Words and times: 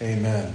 Amen. 0.00 0.54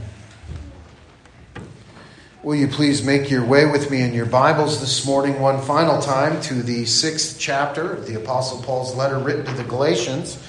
Will 2.44 2.56
you 2.56 2.70
please 2.70 3.04
make 3.04 3.30
your 3.30 3.44
way 3.46 3.66
with 3.66 3.92
me 3.92 4.02
in 4.02 4.14
your 4.14 4.26
Bibles 4.26 4.80
this 4.80 5.06
morning, 5.06 5.42
one 5.42 5.62
final 5.62 6.02
time, 6.02 6.42
to 6.44 6.64
the 6.64 6.86
sixth 6.86 7.38
chapter 7.40 7.92
of 7.92 8.08
the 8.08 8.16
Apostle 8.16 8.62
Paul's 8.64 8.96
letter 8.96 9.20
written 9.20 9.46
to 9.46 9.54
the 9.54 9.66
Galatians, 9.66 10.42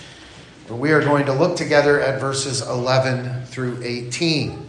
where 0.68 0.78
we 0.78 0.92
are 0.92 1.00
going 1.00 1.26
to 1.26 1.32
look 1.32 1.56
together 1.56 2.00
at 2.00 2.20
verses 2.20 2.62
11 2.62 3.46
through 3.46 3.80
18. 3.82 4.64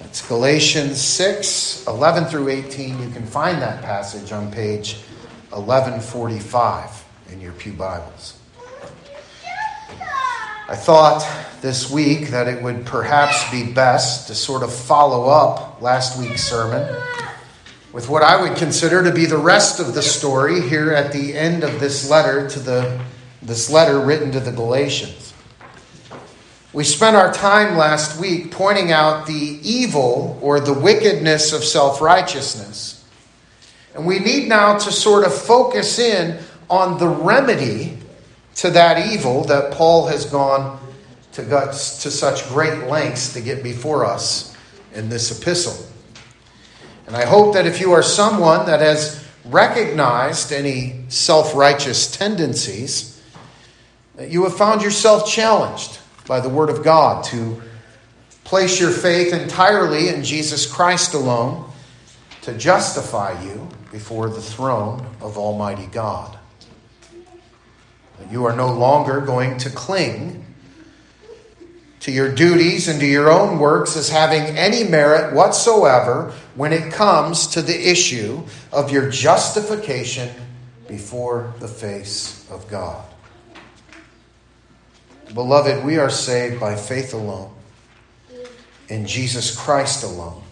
It's 0.00 0.26
Galatians 0.26 0.98
6, 0.98 1.86
11 1.86 2.24
through 2.26 2.48
18. 2.48 3.02
You 3.02 3.10
can 3.10 3.26
find 3.26 3.60
that 3.60 3.82
passage 3.82 4.32
on 4.32 4.50
page 4.50 4.94
1145 5.50 7.04
in 7.30 7.42
your 7.42 7.52
Pew 7.52 7.74
Bibles. 7.74 8.37
I 10.70 10.76
thought 10.76 11.26
this 11.62 11.90
week 11.90 12.28
that 12.28 12.46
it 12.46 12.62
would 12.62 12.84
perhaps 12.84 13.50
be 13.50 13.72
best 13.72 14.26
to 14.26 14.34
sort 14.34 14.62
of 14.62 14.70
follow 14.70 15.24
up 15.24 15.80
last 15.80 16.18
week's 16.18 16.44
sermon 16.44 16.94
with 17.90 18.10
what 18.10 18.22
I 18.22 18.38
would 18.38 18.58
consider 18.58 19.02
to 19.02 19.10
be 19.10 19.24
the 19.24 19.38
rest 19.38 19.80
of 19.80 19.94
the 19.94 20.02
story 20.02 20.60
here 20.60 20.92
at 20.92 21.10
the 21.10 21.34
end 21.34 21.64
of 21.64 21.80
this 21.80 22.10
letter 22.10 22.46
to 22.50 22.60
the 22.60 23.00
this 23.40 23.70
letter 23.70 23.98
written 23.98 24.30
to 24.32 24.40
the 24.40 24.52
Galatians. 24.52 25.32
We 26.74 26.84
spent 26.84 27.16
our 27.16 27.32
time 27.32 27.78
last 27.78 28.20
week 28.20 28.50
pointing 28.50 28.92
out 28.92 29.26
the 29.26 29.58
evil 29.62 30.38
or 30.42 30.60
the 30.60 30.74
wickedness 30.74 31.54
of 31.54 31.64
self-righteousness. 31.64 33.06
And 33.94 34.04
we 34.04 34.18
need 34.18 34.48
now 34.48 34.76
to 34.76 34.92
sort 34.92 35.24
of 35.24 35.32
focus 35.34 35.98
in 35.98 36.38
on 36.68 36.98
the 36.98 37.08
remedy 37.08 37.97
to 38.58 38.70
that 38.70 39.12
evil 39.12 39.44
that 39.44 39.72
Paul 39.72 40.08
has 40.08 40.24
gone 40.24 40.80
to, 41.32 41.44
to 41.44 41.72
such 41.72 42.48
great 42.48 42.88
lengths 42.88 43.32
to 43.34 43.40
get 43.40 43.62
before 43.62 44.04
us 44.04 44.56
in 44.94 45.08
this 45.08 45.40
epistle. 45.40 45.86
And 47.06 47.16
I 47.16 47.24
hope 47.24 47.54
that 47.54 47.66
if 47.66 47.80
you 47.80 47.92
are 47.92 48.02
someone 48.02 48.66
that 48.66 48.80
has 48.80 49.24
recognized 49.44 50.52
any 50.52 51.04
self 51.08 51.54
righteous 51.54 52.10
tendencies, 52.10 53.22
that 54.16 54.30
you 54.30 54.42
have 54.42 54.56
found 54.56 54.82
yourself 54.82 55.30
challenged 55.30 55.98
by 56.26 56.40
the 56.40 56.48
Word 56.48 56.68
of 56.68 56.82
God 56.82 57.24
to 57.26 57.62
place 58.42 58.80
your 58.80 58.90
faith 58.90 59.32
entirely 59.32 60.08
in 60.08 60.24
Jesus 60.24 60.70
Christ 60.70 61.14
alone 61.14 61.70
to 62.42 62.58
justify 62.58 63.40
you 63.44 63.68
before 63.92 64.28
the 64.28 64.40
throne 64.42 65.06
of 65.20 65.38
Almighty 65.38 65.86
God. 65.86 66.37
You 68.30 68.44
are 68.44 68.54
no 68.54 68.72
longer 68.72 69.20
going 69.20 69.58
to 69.58 69.70
cling 69.70 70.44
to 72.00 72.12
your 72.12 72.32
duties 72.32 72.88
and 72.88 73.00
to 73.00 73.06
your 73.06 73.30
own 73.30 73.58
works 73.58 73.96
as 73.96 74.08
having 74.08 74.56
any 74.56 74.84
merit 74.84 75.34
whatsoever 75.34 76.32
when 76.54 76.72
it 76.72 76.92
comes 76.92 77.46
to 77.48 77.62
the 77.62 77.90
issue 77.90 78.42
of 78.72 78.92
your 78.92 79.10
justification 79.10 80.30
before 80.86 81.54
the 81.58 81.68
face 81.68 82.48
of 82.50 82.68
God. 82.68 83.04
Beloved, 85.34 85.84
we 85.84 85.98
are 85.98 86.10
saved 86.10 86.60
by 86.60 86.76
faith 86.76 87.12
alone, 87.12 87.52
in 88.88 89.06
Jesus 89.06 89.54
Christ 89.54 90.04
alone, 90.04 90.42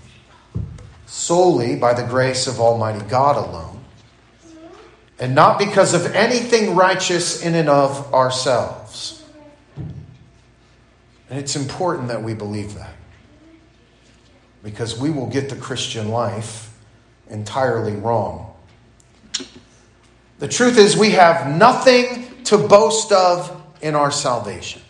solely 1.07 1.77
by 1.77 1.95
the 1.95 2.07
grace 2.07 2.47
of 2.47 2.61
Almighty 2.61 3.05
God 3.07 3.37
alone 3.37 3.76
and 5.19 5.34
not 5.34 5.59
because 5.59 5.95
of 5.95 6.14
anything 6.14 6.75
righteous 6.75 7.42
in 7.42 7.55
and 7.55 7.69
of 7.69 8.12
ourselves. 8.12 9.25
And 11.28 11.39
it's 11.39 11.56
important 11.56 12.08
that 12.08 12.23
we 12.23 12.34
believe 12.34 12.75
that 12.75 12.92
because 14.62 14.98
we 14.98 15.11
will 15.11 15.27
get 15.27 15.48
the 15.48 15.56
Christian 15.56 16.08
life 16.08 16.77
entirely 17.31 17.95
wrong. 17.95 18.53
The 20.39 20.48
truth 20.48 20.77
is, 20.77 20.96
we 20.96 21.11
have 21.11 21.57
nothing 21.57 22.45
to 22.45 22.58
boast 22.58 23.12
of 23.12 23.62
in 23.80 23.95
our 23.95 24.11
salvation. 24.11 24.83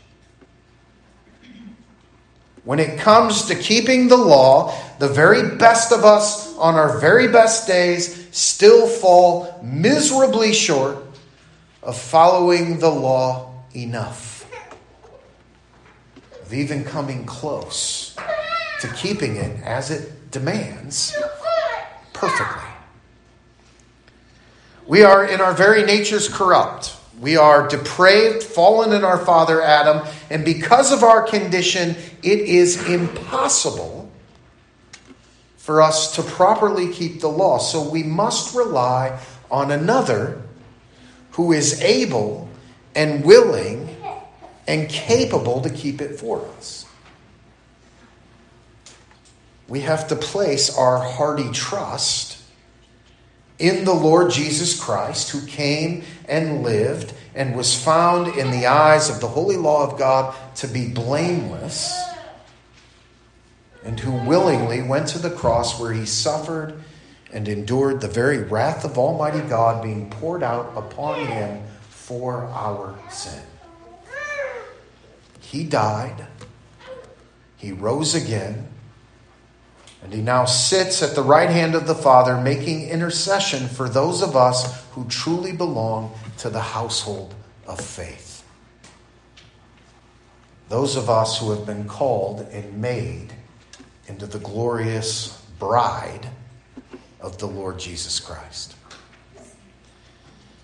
When 2.65 2.81
it 2.81 2.99
comes 2.99 3.45
to 3.47 3.55
keeping 3.55 4.09
the 4.09 4.17
law, 4.17 4.75
the 4.99 5.09
very 5.09 5.56
best 5.56 5.93
of 5.93 6.05
us 6.05 6.56
on 6.56 6.75
our 6.75 6.99
very 6.99 7.28
best 7.28 7.69
days 7.69 8.26
still 8.37 8.87
fall 8.87 9.59
miserably 9.63 10.53
short 10.53 10.99
of 11.83 11.99
following 11.99 12.79
the 12.81 12.91
law 12.91 13.51
enough, 13.75 14.47
of 16.43 16.53
even 16.53 16.85
coming 16.85 17.25
close 17.25 18.15
to 18.83 18.89
keeping 18.89 19.37
it 19.37 19.59
as 19.63 19.91
it 19.91 20.31
demands 20.31 21.17
perfectly. 22.13 22.69
We 24.87 25.03
are 25.03 25.25
in 25.25 25.41
our 25.41 25.55
very 25.55 25.83
natures 25.83 26.29
corrupt. 26.29 26.95
We 27.19 27.39
are 27.39 27.67
depraved, 27.67 28.43
fallen 28.43 28.93
in 28.93 29.03
our 29.03 29.25
father 29.25 29.63
Adam, 29.63 30.07
and 30.29 30.45
because 30.45 30.93
of 30.93 31.03
our 31.03 31.23
condition, 31.23 31.97
it 32.23 32.41
is 32.41 32.87
impossible 32.87 34.06
for 35.66 35.82
us 35.82 36.15
to 36.15 36.22
properly 36.22 36.93
keep 36.93 37.21
the 37.21 37.28
law. 37.28 37.59
So 37.59 37.91
we 37.91 38.04
must 38.04 38.54
rely 38.54 39.19
on 39.50 39.72
another 39.72 40.41
who 41.32 41.53
is 41.53 41.82
able 41.82 42.49
and 42.94 43.25
willing 43.25 43.97
and 44.69 44.88
capable 44.88 45.60
to 45.62 45.71
keep 45.71 46.00
it 46.00 46.21
for 46.21 46.47
us. 46.56 46.87
We 49.66 49.81
have 49.81 50.06
to 50.06 50.15
place 50.15 50.72
our 50.78 50.99
hearty 50.99 51.50
trust 51.50 52.41
in 53.59 53.84
the 53.84 53.93
Lord 53.93 54.31
Jesus 54.31 54.81
Christ, 54.81 55.31
who 55.31 55.44
came 55.48 56.04
and 56.28 56.62
lived 56.62 57.12
and 57.34 57.56
was 57.56 57.75
found 57.75 58.28
in 58.38 58.53
the 58.53 58.66
eyes 58.66 59.10
of 59.10 59.21
the 59.21 59.27
holy 59.27 59.56
law 59.56 59.83
of 59.83 59.98
God 59.98 60.33
to 60.59 60.69
be 60.69 60.87
blameless 60.87 62.16
and 63.87 64.01
who 64.01 64.11
willingly 64.11 64.83
went 64.83 65.07
to 65.07 65.19
the 65.19 65.31
cross 65.31 65.79
where 65.79 65.93
he 65.93 66.05
suffered 66.05 66.83
and 67.33 67.47
endured 67.47 68.01
the 68.01 68.09
very 68.09 68.39
wrath 68.39 68.85
of 68.85 68.99
Almighty 68.99 69.41
God 69.49 69.81
being 69.81 70.11
poured 70.11 70.43
out 70.43 70.73
upon 70.77 71.25
him 71.29 71.63
for 71.89 72.47
our 72.47 72.99
sin. 73.09 73.45
He 75.39 75.63
died, 75.63 76.27
he 77.57 77.71
rose 77.71 78.17
again, 78.17 78.67
and 80.03 80.13
he 80.13 80.21
now 80.21 80.47
sits 80.47 81.01
at 81.01 81.15
the 81.15 81.23
right 81.23 81.51
hand 81.51 81.77
of 81.77 81.87
the 81.87 81.95
Father 81.95 82.37
making 82.37 82.89
intercession 82.89 83.69
for 83.69 83.89
those 83.89 84.21
of 84.21 84.35
us 84.35 84.85
who 84.93 85.05
truly 85.07 85.53
belong 85.53 86.13
to 86.39 86.51
the 86.51 86.61
household 86.61 87.35
of 87.69 87.81
faith. 87.81 88.45
Those 90.69 90.97
of 90.97 91.09
us 91.09 91.39
who 91.39 91.53
have 91.53 91.65
been 91.65 91.87
called 91.87 92.41
and 92.51 92.81
made 92.81 93.33
into 94.09 94.27
the 94.27 94.39
glorious 94.39 95.43
bride 95.59 96.28
of 97.21 97.39
the 97.39 97.47
Lord 97.47 97.78
Jesus 97.78 98.21
Christ. 98.21 98.75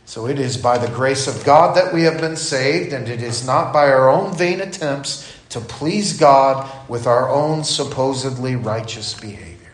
So 0.04 0.26
it 0.26 0.38
is 0.38 0.58
by 0.58 0.76
the 0.76 0.92
grace 0.94 1.26
of 1.26 1.42
God 1.44 1.76
that 1.76 1.94
we 1.94 2.02
have 2.02 2.20
been 2.20 2.36
saved, 2.36 2.92
and 2.92 3.08
it 3.08 3.22
is 3.22 3.46
not 3.46 3.72
by 3.72 3.88
our 3.88 4.10
own 4.10 4.36
vain 4.36 4.60
attempts 4.60 5.32
to 5.48 5.60
please 5.60 6.18
God 6.18 6.70
with 6.88 7.06
our 7.06 7.30
own 7.30 7.64
supposedly 7.64 8.54
righteous 8.54 9.14
behavior. 9.14 9.72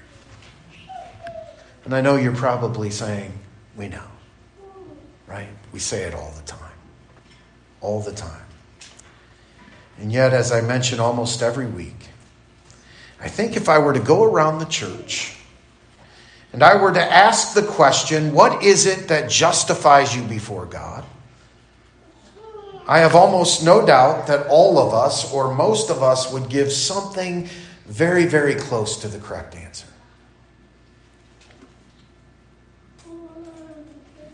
And 1.85 1.95
I 1.95 2.01
know 2.01 2.17
you're 2.17 2.35
probably 2.35 2.91
saying, 2.91 3.33
we 3.77 3.89
know, 3.89 4.05
right? 5.27 5.49
We 5.73 5.79
say 5.79 6.03
it 6.03 6.15
all 6.15 6.33
the 6.37 6.43
time. 6.43 6.61
All 7.81 8.01
the 8.01 8.13
time. 8.13 8.47
And 9.99 10.13
yet, 10.13 10.33
as 10.33 10.53
I 10.53 10.61
mention 10.61 11.01
almost 11.01 11.43
every 11.43 11.67
week, 11.67 12.08
I 13.21 13.29
think 13.29 13.57
if 13.57 13.69
I 13.69 13.79
were 13.79 13.93
to 13.93 14.01
go 14.01 14.23
around 14.23 14.59
the 14.59 14.67
church 14.67 15.37
and 16.53 16.63
I 16.63 16.81
were 16.81 16.93
to 16.93 17.03
ask 17.03 17.55
the 17.55 17.63
question, 17.63 18.33
what 18.33 18.63
is 18.63 18.87
it 18.87 19.09
that 19.09 19.29
justifies 19.29 20.15
you 20.15 20.23
before 20.23 20.67
God? 20.67 21.05
I 22.87 23.01
have 23.01 23.15
almost 23.15 23.63
no 23.63 23.85
doubt 23.85 24.29
that 24.29 24.47
all 24.47 24.79
of 24.79 24.95
us, 24.95 25.31
or 25.31 25.55
most 25.55 25.91
of 25.91 26.03
us, 26.03 26.33
would 26.33 26.49
give 26.49 26.73
something 26.73 27.49
very, 27.85 28.25
very 28.25 28.55
close 28.55 28.97
to 29.03 29.09
the 29.09 29.19
correct 29.19 29.55
answer. 29.55 29.87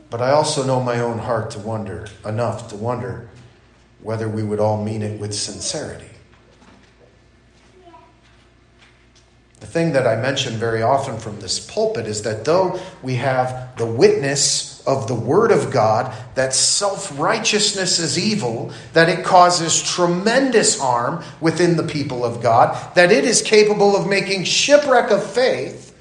But 0.08 0.22
I 0.22 0.30
also 0.30 0.64
know 0.64 0.80
my 0.80 1.00
own 1.00 1.18
heart 1.18 1.50
to 1.52 1.58
wonder 1.58 2.06
enough 2.24 2.68
to 2.68 2.76
wonder 2.76 3.28
whether 4.00 4.28
we 4.28 4.44
would 4.44 4.60
all 4.60 4.84
mean 4.84 5.02
it 5.02 5.18
with 5.18 5.34
sincerity. 5.34 6.13
The 9.64 9.70
thing 9.70 9.92
that 9.94 10.06
I 10.06 10.16
mention 10.16 10.58
very 10.58 10.82
often 10.82 11.18
from 11.18 11.40
this 11.40 11.58
pulpit 11.58 12.06
is 12.06 12.20
that 12.24 12.44
though 12.44 12.78
we 13.02 13.14
have 13.14 13.74
the 13.78 13.86
witness 13.86 14.86
of 14.86 15.08
the 15.08 15.14
Word 15.14 15.50
of 15.50 15.70
God 15.70 16.14
that 16.34 16.52
self 16.52 17.18
righteousness 17.18 17.98
is 17.98 18.18
evil, 18.18 18.74
that 18.92 19.08
it 19.08 19.24
causes 19.24 19.82
tremendous 19.82 20.78
harm 20.78 21.24
within 21.40 21.78
the 21.78 21.82
people 21.82 22.26
of 22.26 22.42
God, 22.42 22.94
that 22.94 23.10
it 23.10 23.24
is 23.24 23.40
capable 23.40 23.96
of 23.96 24.06
making 24.06 24.44
shipwreck 24.44 25.10
of 25.10 25.24
faith, 25.24 25.96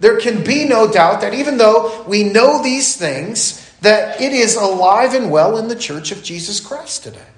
there 0.00 0.18
can 0.18 0.42
be 0.42 0.64
no 0.64 0.90
doubt 0.90 1.20
that 1.20 1.34
even 1.34 1.58
though 1.58 2.02
we 2.08 2.24
know 2.24 2.62
these 2.62 2.96
things, 2.96 3.60
that 3.82 4.22
it 4.22 4.32
is 4.32 4.56
alive 4.56 5.12
and 5.12 5.30
well 5.30 5.58
in 5.58 5.68
the 5.68 5.76
church 5.76 6.12
of 6.12 6.22
Jesus 6.22 6.60
Christ 6.60 7.02
today. 7.02 7.33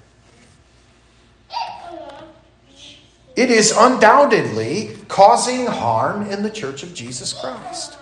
It 3.37 3.51
is 3.51 3.71
undoubtedly 3.77 4.97
causing 5.07 5.67
harm 5.67 6.23
in 6.31 6.41
the 6.41 6.49
church 6.49 6.81
of 6.81 6.95
Jesus 6.95 7.33
Christ. 7.33 7.95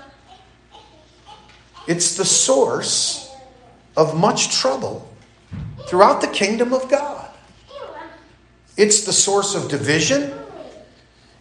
It's 1.88 2.16
the 2.16 2.24
source 2.24 3.36
of 3.98 4.18
much 4.18 4.56
trouble 4.56 5.12
throughout 5.88 6.22
the 6.22 6.28
kingdom 6.28 6.72
of 6.72 6.90
God. 6.90 7.30
It's 8.78 9.04
the 9.04 9.12
source 9.12 9.56
of 9.56 9.70
division. 9.70 10.34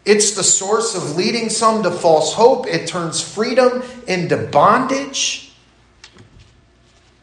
It's 0.05 0.33
the 0.33 0.43
source 0.43 0.97
of 0.97 1.15
leading 1.15 1.49
some 1.49 1.85
to 1.85 1.93
false 1.93 2.35
hope. 2.35 2.67
It 2.67 2.89
turns 2.89 3.23
freedom 3.23 3.85
into 4.09 4.37
bondage. 4.37 5.55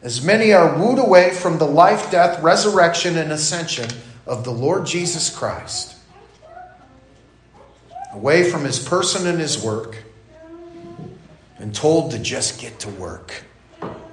As 0.02 0.24
many 0.24 0.54
are 0.54 0.78
wooed 0.78 0.98
away 0.98 1.34
from 1.34 1.58
the 1.58 1.66
life, 1.66 2.10
death, 2.10 2.42
resurrection, 2.42 3.18
and 3.18 3.30
ascension 3.30 3.90
of 4.26 4.44
the 4.44 4.50
Lord 4.50 4.86
Jesus 4.86 5.28
Christ 5.28 5.98
away 8.12 8.48
from 8.48 8.64
his 8.64 8.78
person 8.78 9.26
and 9.26 9.38
his 9.38 9.62
work, 9.62 9.96
and 11.58 11.74
told 11.74 12.10
to 12.12 12.18
just 12.18 12.60
get 12.60 12.78
to 12.80 12.90
work 12.90 13.44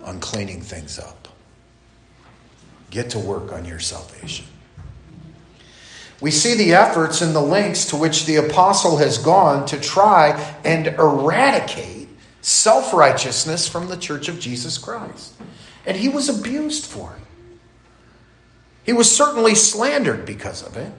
on 0.03 0.19
cleaning 0.19 0.61
things 0.61 0.99
up. 0.99 1.27
Get 2.89 3.11
to 3.11 3.19
work 3.19 3.51
on 3.51 3.65
your 3.65 3.79
salvation. 3.79 4.45
We 6.21 6.31
see 6.31 6.55
the 6.55 6.73
efforts 6.73 7.21
and 7.21 7.33
the 7.33 7.41
lengths 7.41 7.85
to 7.87 7.95
which 7.95 8.25
the 8.25 8.37
apostle 8.37 8.97
has 8.97 9.17
gone 9.17 9.65
to 9.67 9.79
try 9.79 10.55
and 10.65 10.87
eradicate 10.87 12.09
self 12.41 12.93
righteousness 12.93 13.67
from 13.67 13.87
the 13.87 13.97
church 13.97 14.27
of 14.27 14.39
Jesus 14.39 14.77
Christ. 14.77 15.33
And 15.85 15.95
he 15.95 16.09
was 16.09 16.27
abused 16.27 16.85
for 16.85 17.15
it. 17.15 17.55
He 18.85 18.93
was 18.93 19.15
certainly 19.15 19.55
slandered 19.55 20.25
because 20.25 20.65
of 20.65 20.75
it. 20.75 20.91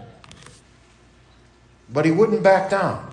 But 1.92 2.04
he 2.04 2.10
wouldn't 2.10 2.42
back 2.42 2.70
down 2.70 3.10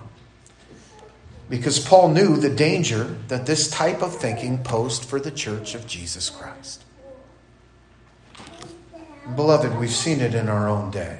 because 1.48 1.78
Paul 1.78 2.10
knew 2.10 2.36
the 2.36 2.50
danger 2.50 3.04
that 3.28 3.46
this 3.46 3.70
type 3.70 4.02
of 4.02 4.14
thinking 4.14 4.62
posed 4.62 5.04
for 5.04 5.18
the 5.18 5.30
church 5.30 5.74
of 5.74 5.86
Jesus 5.86 6.28
Christ. 6.30 6.84
Beloved, 9.34 9.78
we've 9.78 9.90
seen 9.90 10.20
it 10.20 10.34
in 10.34 10.48
our 10.48 10.68
own 10.68 10.90
day. 10.90 11.18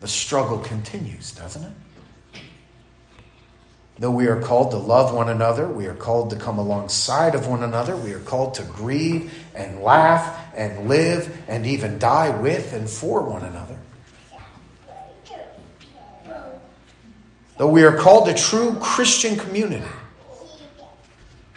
The 0.00 0.08
struggle 0.08 0.58
continues, 0.58 1.32
doesn't 1.32 1.64
it? 1.64 2.40
Though 3.98 4.10
we 4.10 4.26
are 4.26 4.40
called 4.40 4.72
to 4.72 4.76
love 4.76 5.14
one 5.14 5.28
another, 5.28 5.68
we 5.68 5.86
are 5.86 5.94
called 5.94 6.30
to 6.30 6.36
come 6.36 6.58
alongside 6.58 7.34
of 7.36 7.46
one 7.46 7.62
another, 7.62 7.96
we 7.96 8.12
are 8.12 8.20
called 8.20 8.54
to 8.54 8.64
grieve 8.64 9.32
and 9.54 9.80
laugh 9.80 10.52
and 10.56 10.88
live 10.88 11.36
and 11.48 11.64
even 11.64 11.98
die 12.00 12.36
with 12.36 12.72
and 12.72 12.90
for 12.90 13.22
one 13.22 13.44
another. 13.44 13.78
Though 17.56 17.68
we 17.68 17.84
are 17.84 17.96
called 17.96 18.28
a 18.28 18.34
true 18.34 18.76
Christian 18.80 19.36
community, 19.36 19.86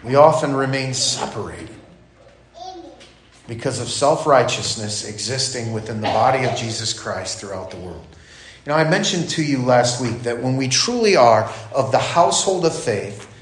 we 0.03 0.15
often 0.15 0.55
remain 0.55 0.93
separated 0.93 1.75
because 3.47 3.79
of 3.79 3.87
self 3.87 4.27
righteousness 4.27 5.07
existing 5.07 5.73
within 5.73 6.01
the 6.01 6.07
body 6.07 6.45
of 6.45 6.55
Jesus 6.55 6.93
Christ 6.93 7.39
throughout 7.39 7.71
the 7.71 7.77
world. 7.77 8.05
You 8.65 8.73
know, 8.73 8.75
I 8.75 8.87
mentioned 8.87 9.29
to 9.29 9.43
you 9.43 9.63
last 9.63 10.01
week 10.01 10.23
that 10.23 10.43
when 10.43 10.57
we 10.57 10.67
truly 10.67 11.15
are 11.15 11.51
of 11.73 11.91
the 11.91 11.99
household 11.99 12.65
of 12.65 12.77
faith, 12.77 13.33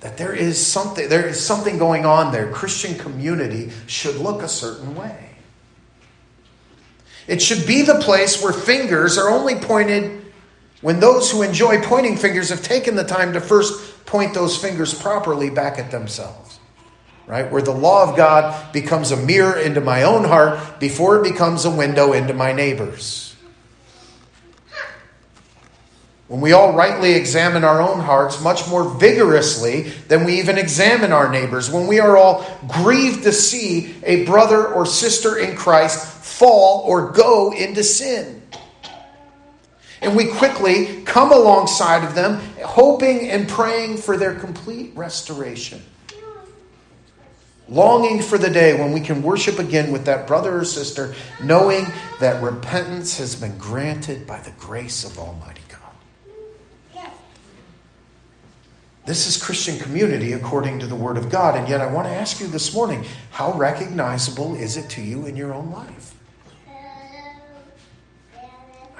that 0.00 0.16
there 0.16 0.32
is 0.32 0.64
something 0.64 1.08
there 1.08 1.26
is 1.26 1.38
something 1.38 1.78
going 1.78 2.04
on 2.04 2.32
there. 2.32 2.50
Christian 2.50 2.98
community 2.98 3.70
should 3.86 4.16
look 4.16 4.42
a 4.42 4.48
certain 4.48 4.96
way. 4.96 5.28
It 7.28 7.40
should 7.40 7.68
be 7.68 7.82
the 7.82 8.00
place 8.00 8.42
where 8.42 8.52
fingers 8.52 9.16
are 9.16 9.30
only 9.30 9.54
pointed 9.54 10.21
when 10.82 10.98
those 10.98 11.30
who 11.30 11.42
enjoy 11.42 11.80
pointing 11.80 12.16
fingers 12.16 12.50
have 12.50 12.62
taken 12.62 12.96
the 12.96 13.04
time 13.04 13.32
to 13.32 13.40
first 13.40 14.04
point 14.04 14.34
those 14.34 14.58
fingers 14.58 14.92
properly 14.92 15.48
back 15.48 15.78
at 15.78 15.90
themselves. 15.90 16.58
Right? 17.26 17.50
Where 17.50 17.62
the 17.62 17.72
law 17.72 18.10
of 18.10 18.16
God 18.16 18.72
becomes 18.72 19.12
a 19.12 19.16
mirror 19.16 19.56
into 19.56 19.80
my 19.80 20.02
own 20.02 20.24
heart 20.24 20.80
before 20.80 21.18
it 21.18 21.32
becomes 21.32 21.64
a 21.64 21.70
window 21.70 22.12
into 22.12 22.34
my 22.34 22.52
neighbor's. 22.52 23.34
When 26.26 26.40
we 26.40 26.52
all 26.52 26.72
rightly 26.72 27.12
examine 27.12 27.62
our 27.62 27.80
own 27.80 28.00
hearts 28.00 28.40
much 28.40 28.66
more 28.68 28.88
vigorously 28.88 29.82
than 30.08 30.24
we 30.24 30.40
even 30.40 30.58
examine 30.58 31.12
our 31.12 31.30
neighbors, 31.30 31.70
when 31.70 31.86
we 31.86 32.00
are 32.00 32.16
all 32.16 32.44
grieved 32.66 33.24
to 33.24 33.32
see 33.32 33.94
a 34.02 34.24
brother 34.24 34.66
or 34.66 34.84
sister 34.84 35.38
in 35.38 35.56
Christ 35.56 36.04
fall 36.24 36.80
or 36.86 37.12
go 37.12 37.52
into 37.52 37.84
sin 37.84 38.41
and 40.02 40.16
we 40.16 40.26
quickly 40.26 41.02
come 41.04 41.32
alongside 41.32 42.04
of 42.04 42.14
them, 42.14 42.40
hoping 42.64 43.30
and 43.30 43.48
praying 43.48 43.96
for 43.96 44.16
their 44.16 44.34
complete 44.34 44.90
restoration. 44.96 45.80
Longing 47.68 48.20
for 48.20 48.36
the 48.36 48.50
day 48.50 48.78
when 48.78 48.92
we 48.92 49.00
can 49.00 49.22
worship 49.22 49.60
again 49.60 49.92
with 49.92 50.04
that 50.06 50.26
brother 50.26 50.58
or 50.58 50.64
sister, 50.64 51.14
knowing 51.42 51.86
that 52.18 52.42
repentance 52.42 53.16
has 53.18 53.36
been 53.36 53.56
granted 53.56 54.26
by 54.26 54.40
the 54.40 54.50
grace 54.58 55.04
of 55.04 55.18
Almighty 55.18 55.62
God. 55.68 55.78
This 59.06 59.26
is 59.26 59.42
Christian 59.42 59.78
community 59.78 60.32
according 60.32 60.80
to 60.80 60.86
the 60.86 60.94
Word 60.94 61.16
of 61.16 61.30
God. 61.30 61.56
And 61.56 61.68
yet, 61.68 61.80
I 61.80 61.86
want 61.86 62.06
to 62.08 62.14
ask 62.14 62.40
you 62.40 62.46
this 62.46 62.74
morning 62.74 63.04
how 63.30 63.52
recognizable 63.52 64.54
is 64.54 64.76
it 64.76 64.90
to 64.90 65.02
you 65.02 65.26
in 65.26 65.36
your 65.36 65.54
own 65.54 65.70
life? 65.70 66.14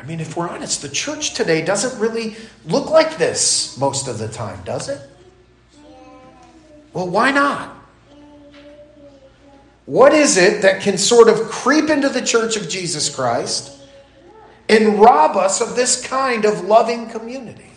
I 0.03 0.05
mean, 0.05 0.19
if 0.19 0.37
we're 0.37 0.49
honest, 0.49 0.83
the 0.83 0.89
church 0.89 1.35
today 1.35 1.65
doesn't 1.65 2.01
really 2.01 2.35
look 2.67 2.91
like 2.91 3.19
this 3.19 3.79
most 3.79 4.09
of 4.09 4.19
the 4.19 4.27
time, 4.27 4.61
does 4.65 4.89
it? 4.89 5.01
Well, 6.93 7.09
why 7.09 7.31
not? 7.31 7.77
What 9.87 10.13
is 10.13 10.37
it 10.37 10.63
that 10.63 10.83
can 10.83 10.99
sort 10.99 11.29
of 11.29 11.37
creep 11.51 11.89
into 11.89 12.09
the 12.09 12.21
church 12.21 12.57
of 12.57 12.69
Jesus 12.69 13.15
Christ 13.15 13.81
and 14.69 14.99
rob 15.01 15.37
us 15.37 15.61
of 15.61 15.77
this 15.77 16.05
kind 16.05 16.45
of 16.45 16.65
loving 16.65 17.09
community? 17.09 17.71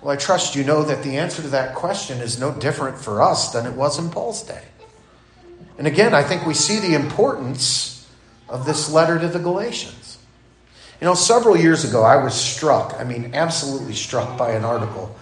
Well, 0.00 0.10
I 0.10 0.16
trust 0.16 0.56
you 0.56 0.64
know 0.64 0.84
that 0.84 1.02
the 1.02 1.18
answer 1.18 1.42
to 1.42 1.48
that 1.48 1.74
question 1.74 2.18
is 2.18 2.40
no 2.40 2.52
different 2.52 2.96
for 2.96 3.20
us 3.20 3.52
than 3.52 3.66
it 3.66 3.74
was 3.74 3.98
in 3.98 4.08
Paul's 4.08 4.42
day. 4.42 4.62
And 5.76 5.86
again, 5.86 6.14
I 6.14 6.22
think 6.22 6.46
we 6.46 6.54
see 6.54 6.78
the 6.78 6.94
importance 6.94 7.98
of 8.48 8.64
this 8.64 8.90
letter 8.90 9.18
to 9.18 9.28
the 9.28 9.38
Galatians. 9.38 9.97
You 11.00 11.06
know, 11.06 11.14
several 11.14 11.56
years 11.56 11.84
ago, 11.84 12.02
I 12.02 12.22
was 12.22 12.34
struck, 12.34 12.94
I 12.98 13.04
mean, 13.04 13.30
absolutely 13.34 13.94
struck 13.94 14.36
by 14.36 14.50
an 14.52 14.64
article 14.64 15.14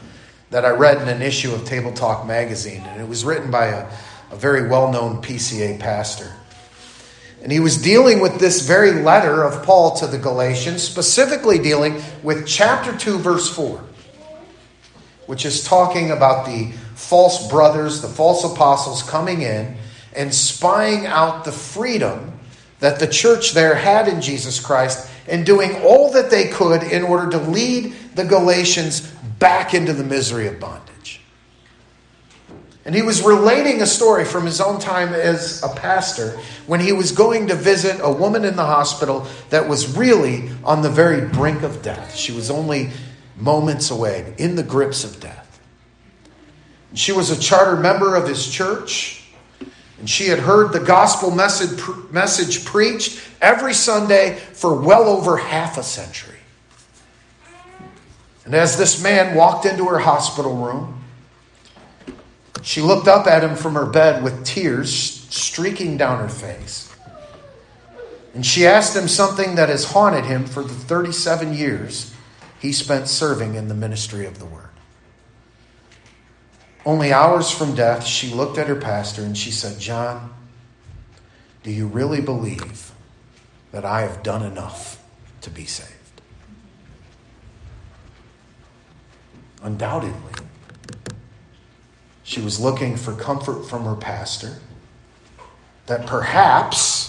that 0.49 0.65
I 0.65 0.71
read 0.71 1.03
in 1.03 1.09
an 1.09 1.21
issue 1.21 1.53
of 1.53 1.67
Tabletalk 1.67 2.27
magazine, 2.27 2.81
and 2.81 3.01
it 3.01 3.07
was 3.07 3.27
written 3.27 3.51
by 3.51 3.67
a, 3.67 3.87
a 4.31 4.37
very 4.37 4.69
well 4.69 4.91
known 4.91 5.21
PCA 5.21 5.79
pastor. 5.79 6.33
And 7.43 7.53
he 7.53 7.61
was 7.61 7.77
dealing 7.77 8.21
with 8.21 8.41
this 8.41 8.67
very 8.67 9.03
letter 9.03 9.43
of 9.43 9.63
Paul 9.65 9.95
to 9.99 10.07
the 10.07 10.17
Galatians, 10.17 10.83
specifically 10.83 11.59
dealing 11.59 12.03
with 12.23 12.47
chapter 12.47 12.97
2, 12.97 13.19
verse 13.19 13.55
4, 13.55 13.85
which 15.27 15.45
is 15.45 15.63
talking 15.63 16.11
about 16.11 16.47
the 16.47 16.73
false 16.95 17.51
brothers, 17.51 18.01
the 18.01 18.09
false 18.09 18.45
apostles 18.51 19.03
coming 19.03 19.43
in 19.43 19.77
and 20.15 20.35
spying 20.35 21.05
out 21.05 21.45
the 21.45 21.53
freedom 21.53 22.33
that 22.81 22.99
the 22.99 23.07
church 23.07 23.53
there 23.53 23.75
had 23.75 24.09
in 24.09 24.21
Jesus 24.21 24.61
Christ 24.61 25.11
and 25.29 25.45
doing 25.45 25.75
all 25.83 26.13
that 26.13 26.31
they 26.31 26.49
could 26.49 26.83
in 26.83 27.03
order 27.03 27.31
to 27.31 27.39
lead 27.39 27.95
the 28.15 28.25
Galatians 28.25 29.01
back 29.39 29.75
into 29.75 29.93
the 29.93 30.05
misery 30.05 30.47
of 30.47 30.61
bondage. 30.61 31.21
And 32.85 32.95
he 32.95 33.03
was 33.03 33.23
relating 33.23 33.83
a 33.83 33.87
story 33.87 34.25
from 34.25 34.47
his 34.47 34.61
own 34.61 34.79
time 34.79 35.13
as 35.13 35.61
a 35.65 35.69
pastor 35.69 36.39
when 36.69 36.79
he 36.79 36.93
was 36.93 37.11
going 37.11 37.49
to 37.49 37.57
visit 37.57 37.99
a 38.01 38.13
woman 38.13 38.45
in 38.45 38.55
the 38.55 38.65
hospital 38.65 39.27
that 39.51 39.69
was 39.69 39.97
really 39.97 40.51
on 40.63 40.83
the 40.83 40.91
very 40.91 41.27
brink 41.29 41.63
of 41.63 41.83
death. 41.83 42.15
She 42.15 42.31
was 42.31 42.49
only 42.49 42.91
moments 43.37 43.91
away, 43.91 44.35
in 44.39 44.55
the 44.55 44.63
grips 44.63 45.03
of 45.03 45.21
death. 45.21 45.61
She 46.95 47.13
was 47.13 47.31
a 47.31 47.39
charter 47.39 47.77
member 47.77 48.15
of 48.15 48.29
his 48.29 48.49
church. 48.49 49.26
And 49.99 50.09
she 50.09 50.29
had 50.29 50.39
heard 50.39 50.73
the 50.73 50.81
gospel 50.81 51.31
message, 51.31 51.81
message 52.11 52.65
preached 52.65 53.21
every 53.41 53.73
Sunday 53.73 54.37
for 54.37 54.79
well 54.79 55.09
over 55.09 55.37
half 55.37 55.79
a 55.79 55.83
century. 55.83 56.35
And 58.45 58.55
as 58.55 58.77
this 58.77 59.03
man 59.03 59.35
walked 59.35 59.67
into 59.67 59.87
her 59.87 59.99
hospital 59.99 60.55
room, 60.55 61.03
she 62.63 62.81
looked 62.81 63.09
up 63.09 63.27
at 63.27 63.43
him 63.43 63.57
from 63.57 63.75
her 63.75 63.87
bed 63.87 64.23
with 64.23 64.45
tears 64.45 64.93
streaking 65.31 65.97
down 65.97 66.19
her 66.19 66.29
face. 66.29 66.95
And 68.35 68.45
she 68.45 68.67
asked 68.67 68.95
him 68.95 69.09
something 69.09 69.55
that 69.55 69.69
has 69.69 69.93
haunted 69.93 70.27
him 70.27 70.45
for 70.45 70.63
the 70.63 70.75
37 70.75 71.55
years 71.55 72.15
he 72.61 72.73
spent 72.73 73.09
serving 73.09 73.55
in 73.55 73.69
the 73.69 73.75
ministry 73.75 74.27
of 74.27 74.39
the 74.39 74.45
Word. 74.45 74.66
Only 76.87 77.13
hours 77.13 77.51
from 77.51 77.75
death, 77.75 78.07
she 78.07 78.33
looked 78.33 78.59
at 78.59 78.69
her 78.69 78.77
pastor 78.77 79.23
and 79.23 79.37
she 79.37 79.51
said, 79.51 79.81
John, 79.81 80.33
do 81.65 81.73
you 81.73 81.89
really 81.89 82.21
believe 82.21 82.93
that 83.73 83.85
I 83.85 84.03
have 84.03 84.23
done 84.23 84.45
enough 84.45 85.03
to 85.41 85.51
be 85.51 85.65
saved? 85.65 85.91
Undoubtedly, 89.65 90.45
she 92.23 92.41
was 92.41 92.61
looking 92.61 92.97
for 92.97 93.15
comfort 93.15 93.65
from 93.65 93.85
her 93.85 93.97
pastor 93.97 94.59
that 95.87 96.07
perhaps 96.07 97.06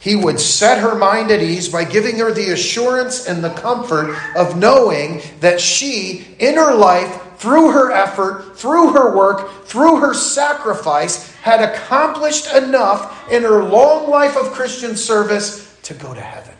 he 0.00 0.16
would 0.16 0.40
set 0.40 0.78
her 0.78 0.94
mind 0.94 1.30
at 1.30 1.42
ease 1.42 1.68
by 1.68 1.84
giving 1.84 2.18
her 2.18 2.32
the 2.32 2.52
assurance 2.52 3.26
and 3.26 3.44
the 3.44 3.50
comfort 3.50 4.16
of 4.34 4.56
knowing 4.56 5.20
that 5.40 5.60
she, 5.60 6.26
in 6.38 6.54
her 6.54 6.74
life, 6.74 7.22
through 7.36 7.70
her 7.72 7.92
effort, 7.92 8.58
through 8.58 8.94
her 8.94 9.14
work, 9.14 9.64
through 9.66 10.00
her 10.00 10.14
sacrifice, 10.14 11.30
had 11.36 11.62
accomplished 11.62 12.50
enough 12.54 13.30
in 13.30 13.42
her 13.42 13.62
long 13.62 14.08
life 14.08 14.38
of 14.38 14.52
Christian 14.52 14.96
service 14.96 15.78
to 15.82 15.92
go 15.92 16.14
to 16.14 16.20
heaven. 16.20 16.54